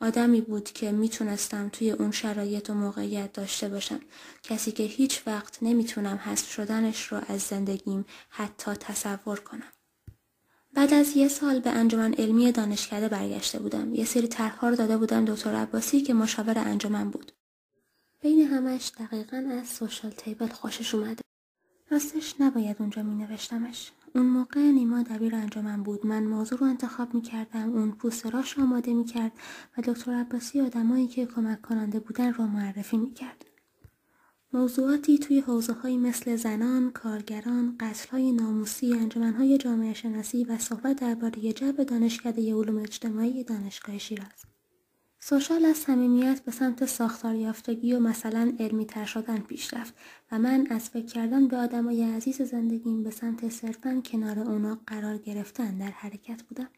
آدمی 0.00 0.40
بود 0.40 0.64
که 0.64 0.92
میتونستم 0.92 1.68
توی 1.68 1.90
اون 1.90 2.10
شرایط 2.10 2.70
و 2.70 2.74
موقعیت 2.74 3.32
داشته 3.32 3.68
باشم 3.68 4.00
کسی 4.42 4.72
که 4.72 4.82
هیچ 4.82 5.22
وقت 5.26 5.58
نمیتونم 5.62 6.16
حذف 6.16 6.50
شدنش 6.50 7.12
رو 7.12 7.20
از 7.28 7.40
زندگیم 7.40 8.04
حتی 8.28 8.72
تصور 8.72 9.40
کنم 9.40 9.73
بعد 10.74 10.94
از 10.94 11.16
یه 11.16 11.28
سال 11.28 11.60
به 11.60 11.70
انجمن 11.70 12.14
علمی 12.14 12.52
دانشکده 12.52 13.08
برگشته 13.08 13.58
بودم. 13.58 13.94
یه 13.94 14.04
سری 14.04 14.28
طرحها 14.28 14.68
رو 14.68 14.76
داده 14.76 14.98
بودم 14.98 15.24
دکتر 15.24 15.54
عباسی 15.54 16.00
که 16.00 16.14
مشاور 16.14 16.58
انجمن 16.58 17.10
بود. 17.10 17.32
بین 18.20 18.40
همش 18.46 18.92
دقیقا 18.98 19.36
از 19.36 19.68
سوشال 19.68 20.10
تیبل 20.10 20.46
خوشش 20.46 20.94
اومده. 20.94 21.22
راستش 21.90 22.34
نباید 22.40 22.76
اونجا 22.80 23.02
می 23.02 23.14
نوشتمش 23.14 23.92
اون 24.14 24.26
موقع 24.26 24.60
نیما 24.60 25.02
دبیر 25.02 25.34
انجامم 25.34 25.82
بود. 25.82 26.06
من 26.06 26.24
موضوع 26.24 26.58
رو 26.58 26.66
انتخاب 26.66 27.14
می 27.14 27.22
کردم 27.22 27.72
اون 27.72 27.92
پوست 27.92 28.26
راش 28.26 28.58
آماده 28.58 28.94
می 28.94 29.04
کرد 29.04 29.32
و 29.78 29.82
دکتر 29.82 30.12
عباسی 30.12 30.60
آدمایی 30.60 31.06
که 31.06 31.26
کمک 31.26 31.62
کننده 31.62 32.00
بودن 32.00 32.32
رو 32.32 32.46
معرفی 32.46 32.96
می 32.96 33.14
کرد 33.14 33.44
موضوعاتی 34.54 35.18
توی 35.18 35.40
حوزه 35.40 35.72
های 35.72 35.96
مثل 35.96 36.36
زنان، 36.36 36.90
کارگران، 36.90 37.76
قتل 37.80 38.08
های 38.08 38.32
ناموسی، 38.32 38.92
انجمن 38.92 39.32
های 39.32 39.58
جامعه 39.58 39.94
شناسی 39.94 40.44
و 40.44 40.58
صحبت 40.58 40.96
درباره 40.96 41.52
جو 41.52 41.72
دانشکده 41.72 42.54
علوم 42.54 42.78
اجتماعی 42.78 43.44
دانشگاه 43.44 43.98
شیراز. 43.98 44.44
سوشال 45.20 45.64
از 45.64 45.76
صمیمیت 45.76 46.40
به 46.44 46.52
سمت 46.52 46.86
ساختار 46.86 47.34
یافتگی 47.34 47.92
و 47.92 48.00
مثلا 48.00 48.52
علمی 48.60 48.86
تر 48.86 49.04
شدن 49.04 49.38
پیش 49.38 49.74
رفت 49.74 49.94
و 50.32 50.38
من 50.38 50.66
از 50.70 50.90
فکر 50.90 51.06
کردن 51.06 51.48
به 51.48 51.56
آدمای 51.56 52.02
عزیز 52.02 52.42
زندگیم 52.42 53.02
به 53.02 53.10
سمت 53.10 53.48
صرفا 53.48 54.02
کنار 54.04 54.38
اونا 54.38 54.78
قرار 54.86 55.18
گرفتن 55.18 55.78
در 55.78 55.90
حرکت 55.90 56.42
بودم. 56.42 56.68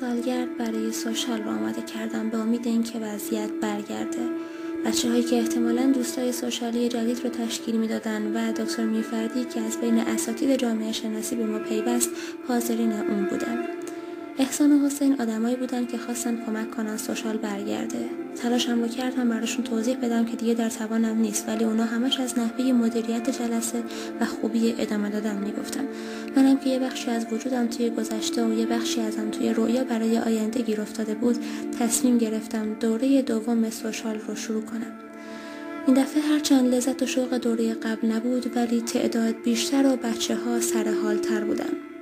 سالگرد 0.00 0.58
برای 0.58 0.92
سوشال 0.92 1.42
رو 1.42 1.50
آماده 1.50 1.82
کردم 1.82 2.30
به 2.30 2.38
امید 2.38 2.66
اینکه 2.66 2.98
وضعیت 2.98 3.50
برگرده 3.62 4.28
بچه 4.86 5.08
هایی 5.08 5.22
که 5.22 5.36
احتمالا 5.36 5.92
دوستای 5.92 6.32
سوشالی 6.32 6.88
جدید 6.88 7.20
رو 7.24 7.30
تشکیل 7.30 7.76
می 7.76 7.88
دادن 7.88 8.36
و 8.36 8.52
دکتر 8.52 8.84
میفردی 8.84 9.44
که 9.44 9.60
از 9.60 9.80
بین 9.80 9.98
اساتید 9.98 10.56
جامعه 10.56 10.92
شناسی 10.92 11.36
به 11.36 11.46
ما 11.46 11.58
پیوست 11.58 12.10
حاضرین 12.48 12.92
اون 12.92 13.24
بودن. 13.24 13.83
احسان 14.38 14.72
و 14.72 14.86
حسین 14.86 15.20
آدمایی 15.20 15.56
بودن 15.56 15.86
که 15.86 15.98
خواستن 15.98 16.44
کمک 16.46 16.70
کنن 16.70 16.96
سوشال 16.96 17.36
برگرده 17.36 18.08
تلاشم 18.36 18.82
رو 18.82 18.88
کردم 18.88 19.28
براشون 19.28 19.64
توضیح 19.64 19.96
بدم 19.96 20.24
که 20.24 20.36
دیگه 20.36 20.54
در 20.54 20.70
توانم 20.70 21.18
نیست 21.18 21.48
ولی 21.48 21.64
اونا 21.64 21.84
همش 21.84 22.20
از 22.20 22.38
نحوه 22.38 22.72
مدیریت 22.72 23.30
جلسه 23.30 23.82
و 24.20 24.24
خوبی 24.24 24.74
ادامه 24.78 25.10
دادن 25.10 25.36
میگفتن 25.36 25.84
منم 26.36 26.56
که 26.56 26.70
یه 26.70 26.78
بخشی 26.78 27.10
از 27.10 27.26
وجودم 27.32 27.66
توی 27.66 27.90
گذشته 27.90 28.44
و 28.44 28.52
یه 28.52 28.66
بخشی 28.66 29.00
ازم 29.00 29.30
توی 29.30 29.50
رویا 29.50 29.84
برای 29.84 30.18
آینده 30.18 30.62
گیر 30.62 30.80
افتاده 30.80 31.14
بود 31.14 31.36
تصمیم 31.78 32.18
گرفتم 32.18 32.74
دوره 32.74 33.22
دوم 33.22 33.70
سوشال 33.70 34.18
رو 34.28 34.34
شروع 34.34 34.62
کنم 34.62 34.92
این 35.86 35.96
دفعه 36.02 36.22
هرچند 36.22 36.74
لذت 36.74 37.02
و 37.02 37.06
شوق 37.06 37.34
دوره 37.34 37.74
قبل 37.74 38.08
نبود 38.08 38.56
ولی 38.56 38.80
تعداد 38.80 39.42
بیشتر 39.44 39.86
و 39.86 39.96
بچه 39.96 40.36
ها 40.36 40.60
سر 40.60 40.94
حال 41.02 41.16
تر 41.18 41.44
بودن 41.44 41.93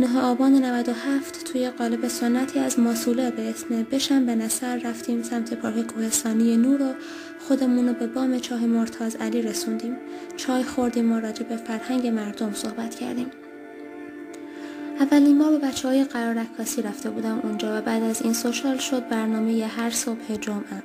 نه 0.00 0.20
آبان 0.20 0.54
97 0.54 1.44
توی 1.44 1.70
قالب 1.70 2.08
سنتی 2.08 2.58
از 2.58 2.78
ماسوله 2.78 3.30
به 3.30 3.50
اسم 3.50 3.82
بشن 3.82 4.26
به 4.26 4.34
نصر 4.34 4.76
رفتیم 4.76 5.22
سمت 5.22 5.54
پارک 5.54 5.86
کوهستانی 5.86 6.56
نور 6.56 6.82
و 6.82 6.94
خودمون 7.48 7.88
رو 7.88 7.94
به 7.94 8.06
بام 8.06 8.38
چاه 8.38 8.66
مرتاز 8.66 9.16
علی 9.16 9.42
رسوندیم 9.42 9.96
چای 10.36 10.62
خوردیم 10.62 11.12
و 11.12 11.20
راجع 11.20 11.42
به 11.42 11.56
فرهنگ 11.56 12.06
مردم 12.06 12.52
صحبت 12.52 12.94
کردیم 12.94 13.30
اولین 15.00 15.38
بار 15.38 15.50
به 15.50 15.58
بچه 15.58 15.88
های 15.88 16.04
قرار 16.04 16.34
رکاسی 16.34 16.82
رفته 16.82 17.10
بودم 17.10 17.40
اونجا 17.42 17.78
و 17.78 17.80
بعد 17.80 18.02
از 18.02 18.22
این 18.22 18.32
سوشال 18.32 18.78
شد 18.78 19.08
برنامه 19.08 19.52
یه 19.52 19.66
هر 19.66 19.90
صبح 19.90 20.36
جمعه 20.40 20.82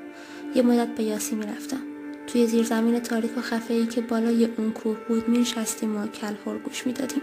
یه 0.55 0.61
مدت 0.61 0.87
به 0.87 1.03
یاسی 1.03 1.35
میرفتم 1.35 1.81
توی 2.27 2.47
زیرزمین 2.47 2.99
تاریک 2.99 3.37
و 3.37 3.41
خفه 3.41 3.73
ای 3.73 3.85
که 3.85 4.01
بالای 4.01 4.45
اون 4.57 4.71
کوه 4.71 4.97
بود 5.07 5.29
می 5.29 5.37
نشستیم 5.37 5.97
و 5.97 6.07
کلخور 6.07 6.57
گوش 6.57 6.87
میدادیم 6.87 7.21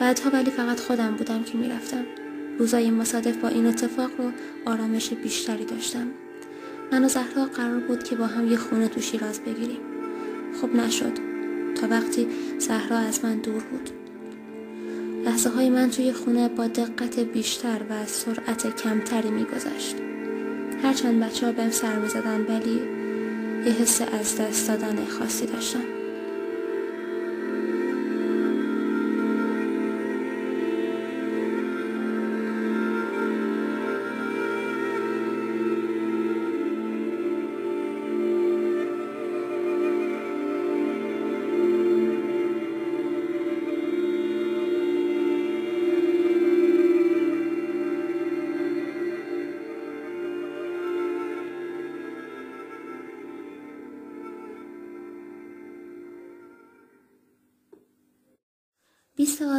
بعدها 0.00 0.30
ولی 0.30 0.50
فقط 0.50 0.80
خودم 0.80 1.14
بودم 1.16 1.42
که 1.42 1.58
میرفتم. 1.58 2.04
روزای 2.58 2.90
مصادف 2.90 3.36
با 3.36 3.48
این 3.48 3.66
اتفاق 3.66 4.10
رو 4.18 4.32
آرامش 4.66 5.10
بیشتری 5.10 5.64
داشتم. 5.64 6.06
من 6.92 7.04
و 7.04 7.08
زهرا 7.08 7.44
قرار 7.44 7.80
بود 7.80 8.02
که 8.02 8.16
با 8.16 8.26
هم 8.26 8.50
یه 8.50 8.56
خونه 8.56 8.88
تو 8.88 9.00
شیراز 9.00 9.40
بگیریم. 9.40 9.80
خب 10.60 10.74
نشد. 10.76 11.12
تا 11.74 11.88
وقتی 11.88 12.28
زهرا 12.58 12.96
از 12.96 13.24
من 13.24 13.38
دور 13.38 13.62
بود. 13.62 13.90
لحظه 15.24 15.50
های 15.50 15.70
من 15.70 15.90
توی 15.90 16.12
خونه 16.12 16.48
با 16.48 16.66
دقت 16.66 17.20
بیشتر 17.20 17.80
و 17.90 18.06
سرعت 18.06 18.82
کمتری 18.82 19.30
میگذشت. 19.30 19.96
هرچند 20.82 21.22
بچه 21.22 21.46
ها 21.46 21.52
بهم 21.52 21.70
سر 21.70 21.98
می 21.98 22.08
زدن 22.08 22.46
ولی 22.48 22.80
یه 23.66 23.72
حس 23.72 24.02
از 24.02 24.36
دست 24.36 24.68
دادن 24.68 25.04
خاصی 25.04 25.46
داشتم. 25.46 25.91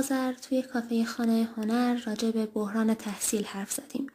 آذر 0.04 0.34
توی 0.34 0.62
کافه 0.62 1.06
خانه 1.06 1.50
هنر 1.58 2.02
راجع 2.06 2.32
به 2.32 2.46
بحران 2.46 2.94
تحصیل 2.94 3.44
حرف 3.44 3.72
زدیم. 3.72 4.08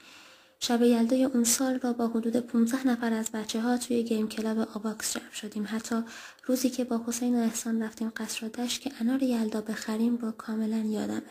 شب 0.60 0.82
یلدای 0.82 1.24
اون 1.24 1.44
سال 1.44 1.78
را 1.78 1.92
با 1.92 2.08
حدود 2.08 2.36
15 2.36 2.86
نفر 2.86 3.12
از 3.12 3.30
بچه 3.30 3.60
ها 3.60 3.76
توی 3.76 4.02
گیم 4.02 4.28
کلاب 4.28 4.58
آواکس 4.58 5.16
جمع 5.16 5.30
شدیم. 5.32 5.66
حتی 5.68 6.02
روزی 6.46 6.70
که 6.70 6.84
با 6.84 7.00
حسین 7.06 7.34
و 7.34 7.38
احسان 7.38 7.82
رفتیم 7.82 8.12
قصر 8.16 8.48
دشت 8.48 8.80
که 8.80 8.92
انار 9.00 9.22
یلدا 9.22 9.60
بخریم 9.60 10.16
رو 10.16 10.30
کاملا 10.30 10.76
یادمه. 10.76 11.22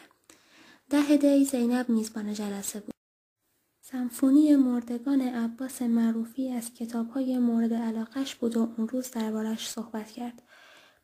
ده 0.90 1.18
دی 1.18 1.46
زینب 1.46 1.90
میزبان 1.90 2.34
جلسه 2.34 2.80
بود. 2.80 2.96
سمفونی 3.82 4.56
مردگان 4.56 5.22
عباس 5.22 5.82
معروفی 5.82 6.52
از 6.52 6.74
کتاب 6.74 7.10
های 7.10 7.38
مورد 7.38 7.74
علاقش 7.74 8.36
بود 8.36 8.58
و 8.58 8.74
اون 8.78 8.88
روز 8.88 9.12
دربارش 9.12 9.70
صحبت 9.70 10.12
کرد. 10.12 10.42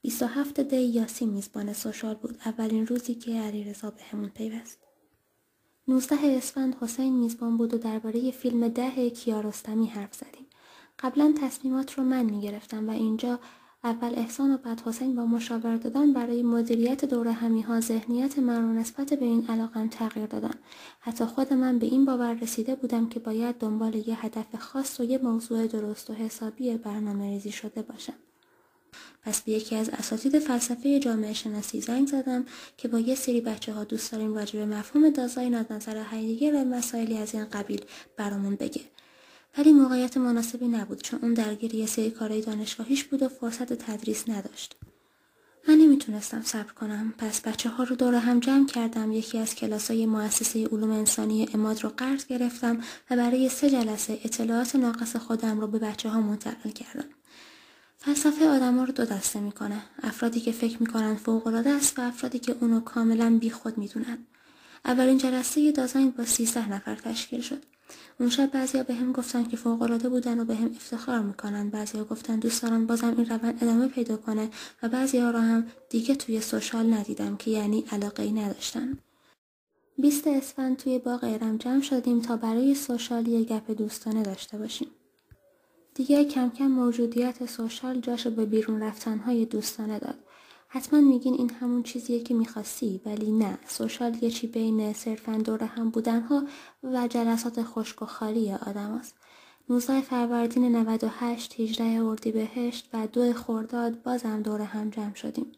27 0.04 0.60
دی 0.60 0.82
یاسی 0.82 1.26
میزبان 1.26 1.74
سوشال 1.74 2.16
بود 2.16 2.38
اولین 2.46 2.88
روزی 2.88 3.16
که 3.16 3.42
علیرضا 3.42 3.92
بهمون 3.92 4.30
پیوست 4.30 4.80
19 5.88 6.16
اسفند 6.22 6.76
حسین 6.82 7.20
میزبان 7.20 7.58
بود 7.58 7.74
و 7.74 7.78
درباره 7.78 8.32
فیلم 8.32 8.68
ده 8.68 9.10
کیارستمی 9.10 9.88
حرف 9.88 10.14
زدیم 10.14 10.46
قبلا 11.00 11.34
تصمیمات 11.42 11.94
رو 11.94 12.04
من 12.04 12.24
میگرفتم 12.24 12.90
و 12.90 12.92
اینجا 12.92 13.40
اول 13.84 14.14
احسان 14.16 14.54
و 14.54 14.58
بعد 14.58 14.82
حسین 14.82 15.16
با 15.16 15.26
مشاور 15.26 15.78
دادن 15.78 16.14
برای 16.14 16.44
مدیریت 16.44 17.06
دور 17.06 17.28
همی 17.28 17.62
ها 17.62 17.80
ذهنیت 17.80 18.40
من 18.40 18.62
رو 18.62 18.74
نسبت 18.74 19.14
به 19.14 19.26
این 19.26 19.48
علاقم 19.48 19.88
تغییر 19.88 20.26
دادن. 20.26 20.56
حتی 21.00 21.26
خود 21.26 21.54
من 21.54 21.80
به 21.80 21.86
این 21.86 22.06
باور 22.06 22.34
رسیده 22.34 22.76
بودم 22.76 23.10
که 23.10 23.20
باید 23.20 23.58
دنبال 23.58 23.96
یه 23.96 24.26
هدف 24.26 24.56
خاص 24.56 25.00
و 25.00 25.04
یه 25.04 25.18
موضوع 25.18 25.68
درست 25.68 26.10
و 26.10 26.14
حسابی 26.14 26.78
برنامه 26.78 27.30
ریزی 27.30 27.52
شده 27.52 27.82
باشم. 27.82 28.14
پس 29.26 29.42
به 29.42 29.52
یکی 29.52 29.76
از 29.76 29.90
اساتید 29.90 30.40
فلسفه 30.40 31.00
جامعه 31.00 31.34
شناسی 31.34 31.82
زنگ 31.82 32.08
زدم 32.08 32.46
که 32.78 32.88
با 32.88 33.00
یه 33.00 33.16
سری 33.16 33.42
بچه 33.42 33.74
ها 33.74 33.84
دوست 33.84 34.12
داریم 34.12 34.34
راجع 34.34 34.60
به 34.60 34.66
مفهوم 34.66 35.10
دازاین 35.10 35.56
از 35.56 35.66
نظر 35.70 35.98
هایدگر 35.98 36.56
و 36.56 36.64
مسائلی 36.64 37.18
از 37.18 37.34
این 37.36 37.46
قبیل 37.46 37.82
برامون 38.18 38.56
بگه 38.56 38.82
ولی 39.58 39.72
موقعیت 39.74 40.18
مناسبی 40.18 40.68
نبود 40.68 41.02
چون 41.02 41.20
اون 41.22 41.34
درگیر 41.34 41.76
یه 41.76 41.86
سری 41.86 42.12
کارهای 42.12 42.42
دانشگاهیش 42.42 43.04
بود 43.04 43.24
و 43.24 43.30
فرصت 43.30 43.74
تدریس 43.74 44.30
نداشت 44.30 44.76
من 45.68 45.74
نمیتونستم 45.74 46.42
صبر 46.42 46.74
کنم 46.74 47.14
پس 47.18 47.42
بچه 47.42 47.70
ها 47.70 47.84
رو 47.84 47.96
دور 47.96 48.16
هم 48.16 48.40
جمع 48.40 48.66
کردم 48.66 49.12
یکی 49.12 49.38
از 49.38 49.56
کلاس 49.56 49.92
های 49.92 50.06
مؤسسه 50.06 50.68
علوم 50.68 50.92
انسانی 50.92 51.50
اماد 51.54 51.84
رو 51.84 51.90
قرض 51.90 52.26
گرفتم 52.26 52.82
و 53.10 53.16
برای 53.16 53.50
سه 53.50 53.70
جلسه 53.70 54.20
اطلاعات 54.24 54.76
ناقص 54.76 55.16
خودم 55.16 55.60
رو 55.60 55.68
به 55.68 55.80
بچه 55.80 56.10
ها 56.10 56.22
منتقل 56.22 56.70
کردم 56.70 57.06
فلسفه 58.06 58.50
آدما 58.50 58.84
رو 58.84 58.92
دو 58.92 59.06
دسته 59.06 59.40
میکنه 59.40 59.82
افرادی 60.04 60.40
که 60.40 60.52
فکر 60.52 60.78
میکنن 60.80 61.16
فوق 61.16 61.48
العاده 61.48 61.70
است 61.70 62.00
و 62.00 62.02
افرادی 62.02 62.40
که 62.40 62.56
اونو 62.62 62.80
کاملا 62.80 63.38
بیخود 63.40 63.78
میدونن 63.78 64.18
اولین 64.86 65.18
جلسه 65.18 65.72
دازاین 65.72 66.12
با 66.12 66.26
13 66.26 66.70
نفر 66.70 66.96
تشکیل 66.96 67.42
شد 67.42 67.64
اون 68.20 68.30
شب 68.30 68.52
بعضیا 68.52 68.84
به 68.84 68.94
هم 68.94 69.12
گفتن 69.12 69.44
که 69.44 69.58
فوق 69.58 69.82
العاده 69.82 70.10
بودن 70.10 70.40
و 70.40 70.46
به 70.46 70.56
هم 70.56 70.66
افتخار 70.66 71.20
میکنن 71.20 71.70
بعضیا 71.70 72.04
گفتن 72.04 72.40
دوست 72.40 72.64
دارن 72.64 72.86
بازم 72.86 73.14
این 73.18 73.26
روند 73.26 73.64
ادامه 73.64 73.88
پیدا 73.88 74.18
کنه 74.18 74.50
و 74.84 74.90
بعضیا 74.90 75.32
رو 75.32 75.40
هم 75.40 75.68
دیگه 75.90 76.16
توی 76.16 76.42
سوشال 76.42 76.94
ندیدم 76.94 77.38
که 77.38 77.52
یعنی 77.52 77.86
علاقه 77.92 78.24
ای 78.24 78.32
نداشتن 78.32 78.98
20 79.98 80.28
اسفند 80.28 80.78
توی 80.78 81.00
باغ 81.00 81.24
ارم 81.24 81.58
جمع 81.58 81.82
شدیم 81.82 82.22
تا 82.22 82.38
برای 82.38 82.76
سوشال 82.76 83.28
یه 83.28 83.44
گپ 83.44 83.72
دوستانه 83.72 84.24
داشته 84.24 84.58
باشیم 84.58 84.88
دیگه 85.96 86.26
کم 86.26 86.50
کم 86.50 86.68
موجودیت 86.68 87.46
سوشال 87.46 88.00
جاشو 88.00 88.30
به 88.30 88.46
بیرون 88.46 88.84
رفتنهای 88.84 89.46
دوستانه 89.46 90.00
داد. 90.00 90.16
حتما 90.68 91.02
میگین 91.02 91.34
این 91.34 91.50
همون 91.50 91.84
چیزیه 91.84 92.20
که 92.20 92.34
میخواستی 92.34 93.02
ولی 93.06 93.32
نه 93.32 93.58
سوشال 93.68 94.24
یه 94.24 94.30
چی 94.32 94.48
بین 94.48 94.94
صرفا 94.94 95.32
دور 95.32 95.64
هم 95.64 95.90
بودنها 95.90 96.44
و 96.84 97.08
جلسات 97.08 97.64
خشک 97.64 98.02
و 98.02 98.06
خالی 98.06 98.54
آدم 98.54 98.92
است. 98.92 99.16
19 99.70 100.02
فروردین 100.02 100.76
98 100.76 101.60
18 101.60 101.84
اردیبهشت 101.84 102.90
و 102.94 103.08
2 103.08 103.34
خرداد 103.34 104.04
بازم 104.04 104.42
دور 104.42 104.62
هم 104.62 104.90
جمع 104.90 105.16
شدیم. 105.16 105.52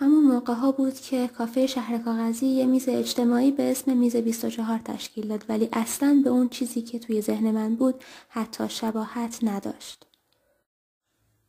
همون 0.00 0.24
موقع 0.24 0.54
ها 0.54 0.72
بود 0.72 1.00
که 1.00 1.28
کافه 1.28 1.66
شهر 1.66 1.98
کاغذی 1.98 2.46
یه 2.46 2.66
میز 2.66 2.88
اجتماعی 2.88 3.50
به 3.50 3.70
اسم 3.70 3.96
میز 3.96 4.16
24 4.16 4.78
تشکیل 4.78 5.28
داد 5.28 5.44
ولی 5.48 5.68
اصلا 5.72 6.20
به 6.24 6.30
اون 6.30 6.48
چیزی 6.48 6.82
که 6.82 6.98
توی 6.98 7.20
ذهن 7.20 7.50
من 7.50 7.74
بود 7.74 8.04
حتی 8.28 8.68
شباهت 8.68 9.38
نداشت. 9.42 10.06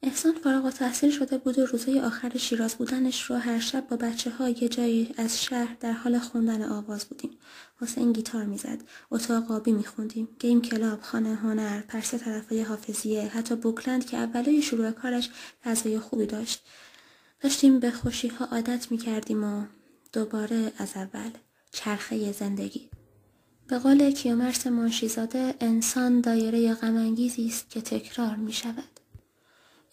احسان 0.03 0.33
فارغ 0.33 0.65
و 0.65 0.69
تحصیل 0.71 1.11
شده 1.11 1.37
بود 1.37 1.59
و 1.59 1.65
روزهای 1.65 1.99
آخر 1.99 2.37
شیراز 2.37 2.75
بودنش 2.75 3.23
رو 3.23 3.35
هر 3.35 3.59
شب 3.59 3.87
با 3.87 3.97
بچه 3.97 4.29
ها 4.29 4.49
یه 4.49 4.69
جایی 4.69 5.13
از 5.17 5.43
شهر 5.43 5.77
در 5.79 5.91
حال 5.91 6.19
خوندن 6.19 6.63
آواز 6.63 7.05
بودیم. 7.05 7.37
حسین 7.81 8.13
گیتار 8.13 8.45
میزد، 8.45 8.77
اتاق 9.11 9.51
آبی 9.51 9.71
میخوندیم، 9.71 10.27
گیم 10.39 10.61
کلاب، 10.61 11.01
خانه 11.01 11.35
هنر، 11.35 11.81
پرسه 11.81 12.17
طرفای 12.17 12.61
حافظیه، 12.61 13.27
حتی 13.27 13.55
بوکلند 13.55 14.05
که 14.05 14.17
اولای 14.17 14.61
شروع 14.61 14.91
کارش 14.91 15.29
فضای 15.63 15.99
خوبی 15.99 16.25
داشت. 16.25 16.63
داشتیم 17.41 17.79
به 17.79 17.91
خوشی 17.91 18.27
ها 18.27 18.45
عادت 18.45 18.91
می 18.91 18.97
کردیم 18.97 19.43
و 19.43 19.65
دوباره 20.13 20.71
از 20.77 20.91
اول 20.95 21.31
چرخه 21.71 22.31
زندگی. 22.31 22.89
به 23.67 23.79
قول 23.79 24.11
کیومرس 24.11 24.67
منشیزاده 24.67 25.55
انسان 25.59 26.21
دایره 26.21 26.73
غمانگیزی 26.73 27.47
است 27.47 27.69
که 27.69 27.81
تکرار 27.81 28.35
می 28.35 28.53
شود 28.53 28.99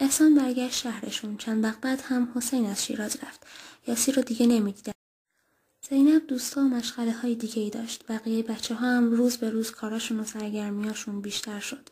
احسان 0.01 0.35
برگشت 0.35 0.83
شهرشون. 0.83 1.37
چند 1.37 1.65
وقت 1.65 1.81
بعد 1.81 2.01
هم 2.01 2.33
حسین 2.35 2.67
از 2.67 2.85
شیراز 2.85 3.17
رفت. 3.17 3.47
یاسی 3.87 4.13
رو 4.13 4.23
دیگه 4.23 4.47
نمیدیدن. 4.47 4.93
زینب 5.89 6.27
دوستا 6.27 6.61
و 6.61 6.65
مشغله 6.65 7.13
های 7.13 7.35
دیگه 7.35 7.63
ای 7.63 7.71
داشت. 7.71 8.05
بقیه 8.09 8.43
بچه 8.43 8.75
ها 8.75 8.87
هم 8.87 9.11
روز 9.11 9.37
به 9.37 9.51
روز 9.51 9.71
کاراشون 9.71 10.21
و 10.21 10.25
سرگرمیاشون 10.25 11.21
بیشتر 11.21 11.61
شد. 11.61 11.89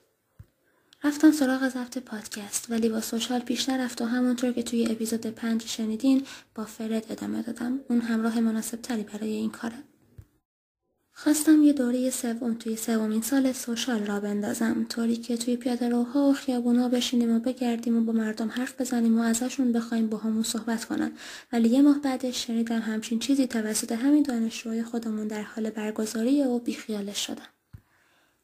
رفتم 1.06 1.32
سراغ 1.32 1.68
ضبط 1.68 1.98
پادکست 1.98 2.70
ولی 2.70 2.88
با 2.88 3.00
سوشال 3.00 3.40
پیش 3.40 3.68
نرفت 3.68 4.02
و 4.02 4.04
همونطور 4.04 4.52
که 4.52 4.62
توی 4.62 4.86
اپیزود 4.90 5.26
پنج 5.26 5.66
شنیدین 5.66 6.22
با 6.54 6.64
فرد 6.64 7.06
ادامه 7.10 7.42
دادم 7.42 7.80
اون 7.90 8.00
همراه 8.00 8.40
مناسب 8.40 8.80
تری 8.82 9.02
برای 9.02 9.30
این 9.30 9.50
کاره 9.50 9.74
خواستم 11.12 11.62
یه 11.62 11.72
دوره 11.72 12.10
سوم 12.10 12.54
توی 12.54 12.76
سومین 12.76 13.22
سال 13.22 13.52
سوشال 13.52 14.06
را 14.06 14.20
بندازم 14.20 14.86
طوری 14.88 15.16
که 15.16 15.36
توی 15.36 15.56
پیاده 15.56 15.88
روها 15.88 16.28
و 16.28 16.32
خیابونا 16.32 16.88
بشینیم 16.88 17.36
و 17.36 17.38
بگردیم 17.38 17.96
و 17.96 18.00
با 18.00 18.12
مردم 18.12 18.48
حرف 18.48 18.80
بزنیم 18.80 19.18
و 19.18 19.22
ازشون 19.22 19.72
بخوایم 19.72 20.06
با 20.06 20.18
همون 20.18 20.42
صحبت 20.42 20.84
کنن 20.84 21.12
ولی 21.52 21.68
یه 21.68 21.82
ماه 21.82 22.00
بعدش 22.00 22.46
شنیدم 22.46 22.80
همچین 22.80 23.18
چیزی 23.18 23.46
توسط 23.46 23.92
همین 23.92 24.22
دانشجوهای 24.22 24.82
خودمون 24.82 25.26
در 25.26 25.42
حال 25.42 25.70
برگزاری 25.70 26.42
و 26.42 26.58
بیخیالش 26.58 27.26
شدم 27.26 27.55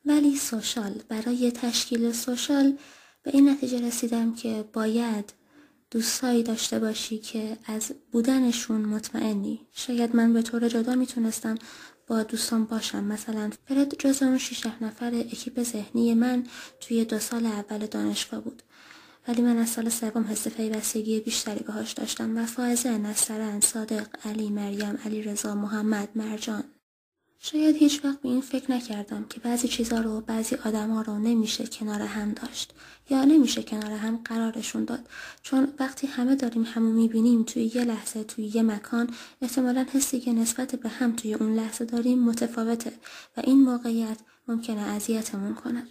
ولی 0.05 0.37
سوشال. 0.37 1.03
برای 1.09 1.51
تشکیل 1.51 2.13
سوشال 2.13 2.79
به 3.23 3.31
این 3.35 3.49
نتیجه 3.49 3.87
رسیدم 3.87 4.35
که 4.35 4.65
باید 4.73 5.33
دوستایی 5.91 6.43
داشته 6.43 6.79
باشی 6.79 7.19
که 7.19 7.59
از 7.67 7.93
بودنشون 8.13 8.81
مطمئنی. 8.81 9.61
شاید 9.73 10.17
من 10.17 10.33
به 10.33 10.43
طور 10.43 10.69
جدا 10.69 10.95
میتونستم 10.95 11.55
با 12.07 12.23
دوستان 12.23 12.65
باشم. 12.65 13.05
مثلا 13.05 13.51
فرد 13.69 13.95
جز 13.99 14.23
اون 14.23 14.39
شیشه 14.39 14.85
نفر 14.85 15.15
اکیپ 15.15 15.63
ذهنی 15.63 16.15
من 16.15 16.47
توی 16.81 17.05
دو 17.05 17.19
سال 17.19 17.47
اول 17.47 17.87
دانشگاه 17.87 18.41
بود. 18.41 18.63
ولی 19.29 19.43
من 19.43 19.57
از 19.57 19.69
سال 19.69 19.89
سوم 19.89 20.25
حس 20.25 20.49
پیوستگی 20.49 21.21
بیشتری 21.21 21.65
باهاش 21.65 21.93
داشتم. 21.93 22.39
و 22.39 22.47
فائزه 22.47 22.99
نصرن 22.99 23.61
صادق 23.61 24.07
علی 24.25 24.51
مریم 24.51 24.99
علی 25.05 25.23
رضا 25.23 25.55
محمد 25.55 26.09
مرجان. 26.15 26.65
شاید 27.45 27.77
هیچ 27.77 28.05
وقت 28.05 28.21
به 28.21 28.29
این 28.29 28.41
فکر 28.41 28.71
نکردم 28.71 29.25
که 29.25 29.41
بعضی 29.41 29.69
چیزها 29.69 30.01
رو 30.01 30.21
بعضی 30.21 30.57
آدما 30.57 31.03
رو 31.03 31.19
نمیشه 31.19 31.67
کنار 31.67 32.01
هم 32.01 32.33
داشت 32.33 32.75
یا 33.11 33.25
نمیشه 33.25 33.63
کنار 33.63 33.91
هم 33.91 34.21
قرارشون 34.25 34.85
داد. 34.85 35.09
چون 35.43 35.69
وقتی 35.79 36.07
همه 36.07 36.37
داریم 36.37 36.63
همو 36.63 36.93
میبینیم 36.93 37.43
توی 37.43 37.71
یه 37.75 37.85
لحظه 37.85 38.25
توی 38.25 38.45
یه 38.45 38.63
مکان 38.63 39.11
احتمالا 39.41 39.87
حسی 39.93 40.21
که 40.21 40.33
نسبت 40.33 40.77
به 40.77 40.89
هم 40.89 41.17
توی 41.17 41.35
اون 41.35 41.55
لحظه 41.55 41.85
داریم 41.85 42.19
متفاوته 42.25 42.93
و 43.37 43.41
این 43.45 43.63
موقعیت 43.63 44.19
ممکنه 44.49 44.81
اذیتمون 44.81 45.55
کنه. 45.55 45.87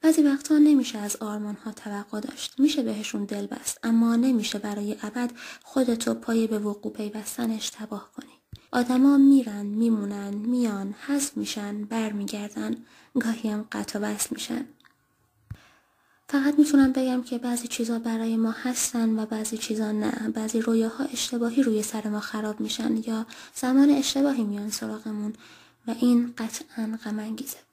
بعضی 0.00 0.22
وقتا 0.22 0.58
نمیشه 0.58 0.98
از 0.98 1.16
آرمان 1.16 1.54
ها 1.54 1.72
توقع 1.72 2.20
داشت. 2.20 2.60
میشه 2.60 2.82
بهشون 2.82 3.24
دل 3.24 3.46
بست 3.46 3.78
اما 3.82 4.16
نمیشه 4.16 4.58
برای 4.58 4.96
ابد 5.02 5.32
خودتو 5.62 6.14
پای 6.14 6.46
به 6.46 6.58
وقوع 6.58 6.92
پیوستنش 6.92 7.70
تباه 7.70 8.10
کنی. 8.16 8.33
آدما 8.74 9.16
میرن 9.16 9.66
میمونن 9.66 10.34
میان 10.34 10.94
حذف 11.06 11.36
میشن 11.36 11.84
برمیگردن 11.84 12.76
گاهی 13.20 13.48
هم 13.50 13.66
قطع 13.72 13.98
وصل 13.98 14.28
میشن. 14.30 14.64
فقط 16.28 16.58
میتونم 16.58 16.92
بگم 16.92 17.22
که 17.22 17.38
بعضی 17.38 17.68
چیزا 17.68 17.98
برای 17.98 18.36
ما 18.36 18.50
هستن 18.50 19.18
و 19.18 19.26
بعضی 19.26 19.58
چیزا 19.58 19.92
نه. 19.92 20.10
بعضی 20.10 20.60
رویاها 20.60 21.04
اشتباهی 21.04 21.62
روی 21.62 21.82
سر 21.82 22.08
ما 22.08 22.20
خراب 22.20 22.60
میشن 22.60 22.96
یا 23.06 23.26
زمان 23.54 23.90
اشتباهی 23.90 24.44
میان 24.44 24.70
سراغمون 24.70 25.32
و 25.86 25.94
این 26.00 26.34
قطعا 26.38 26.98
غم 27.04 27.18
انگیزه 27.18 27.63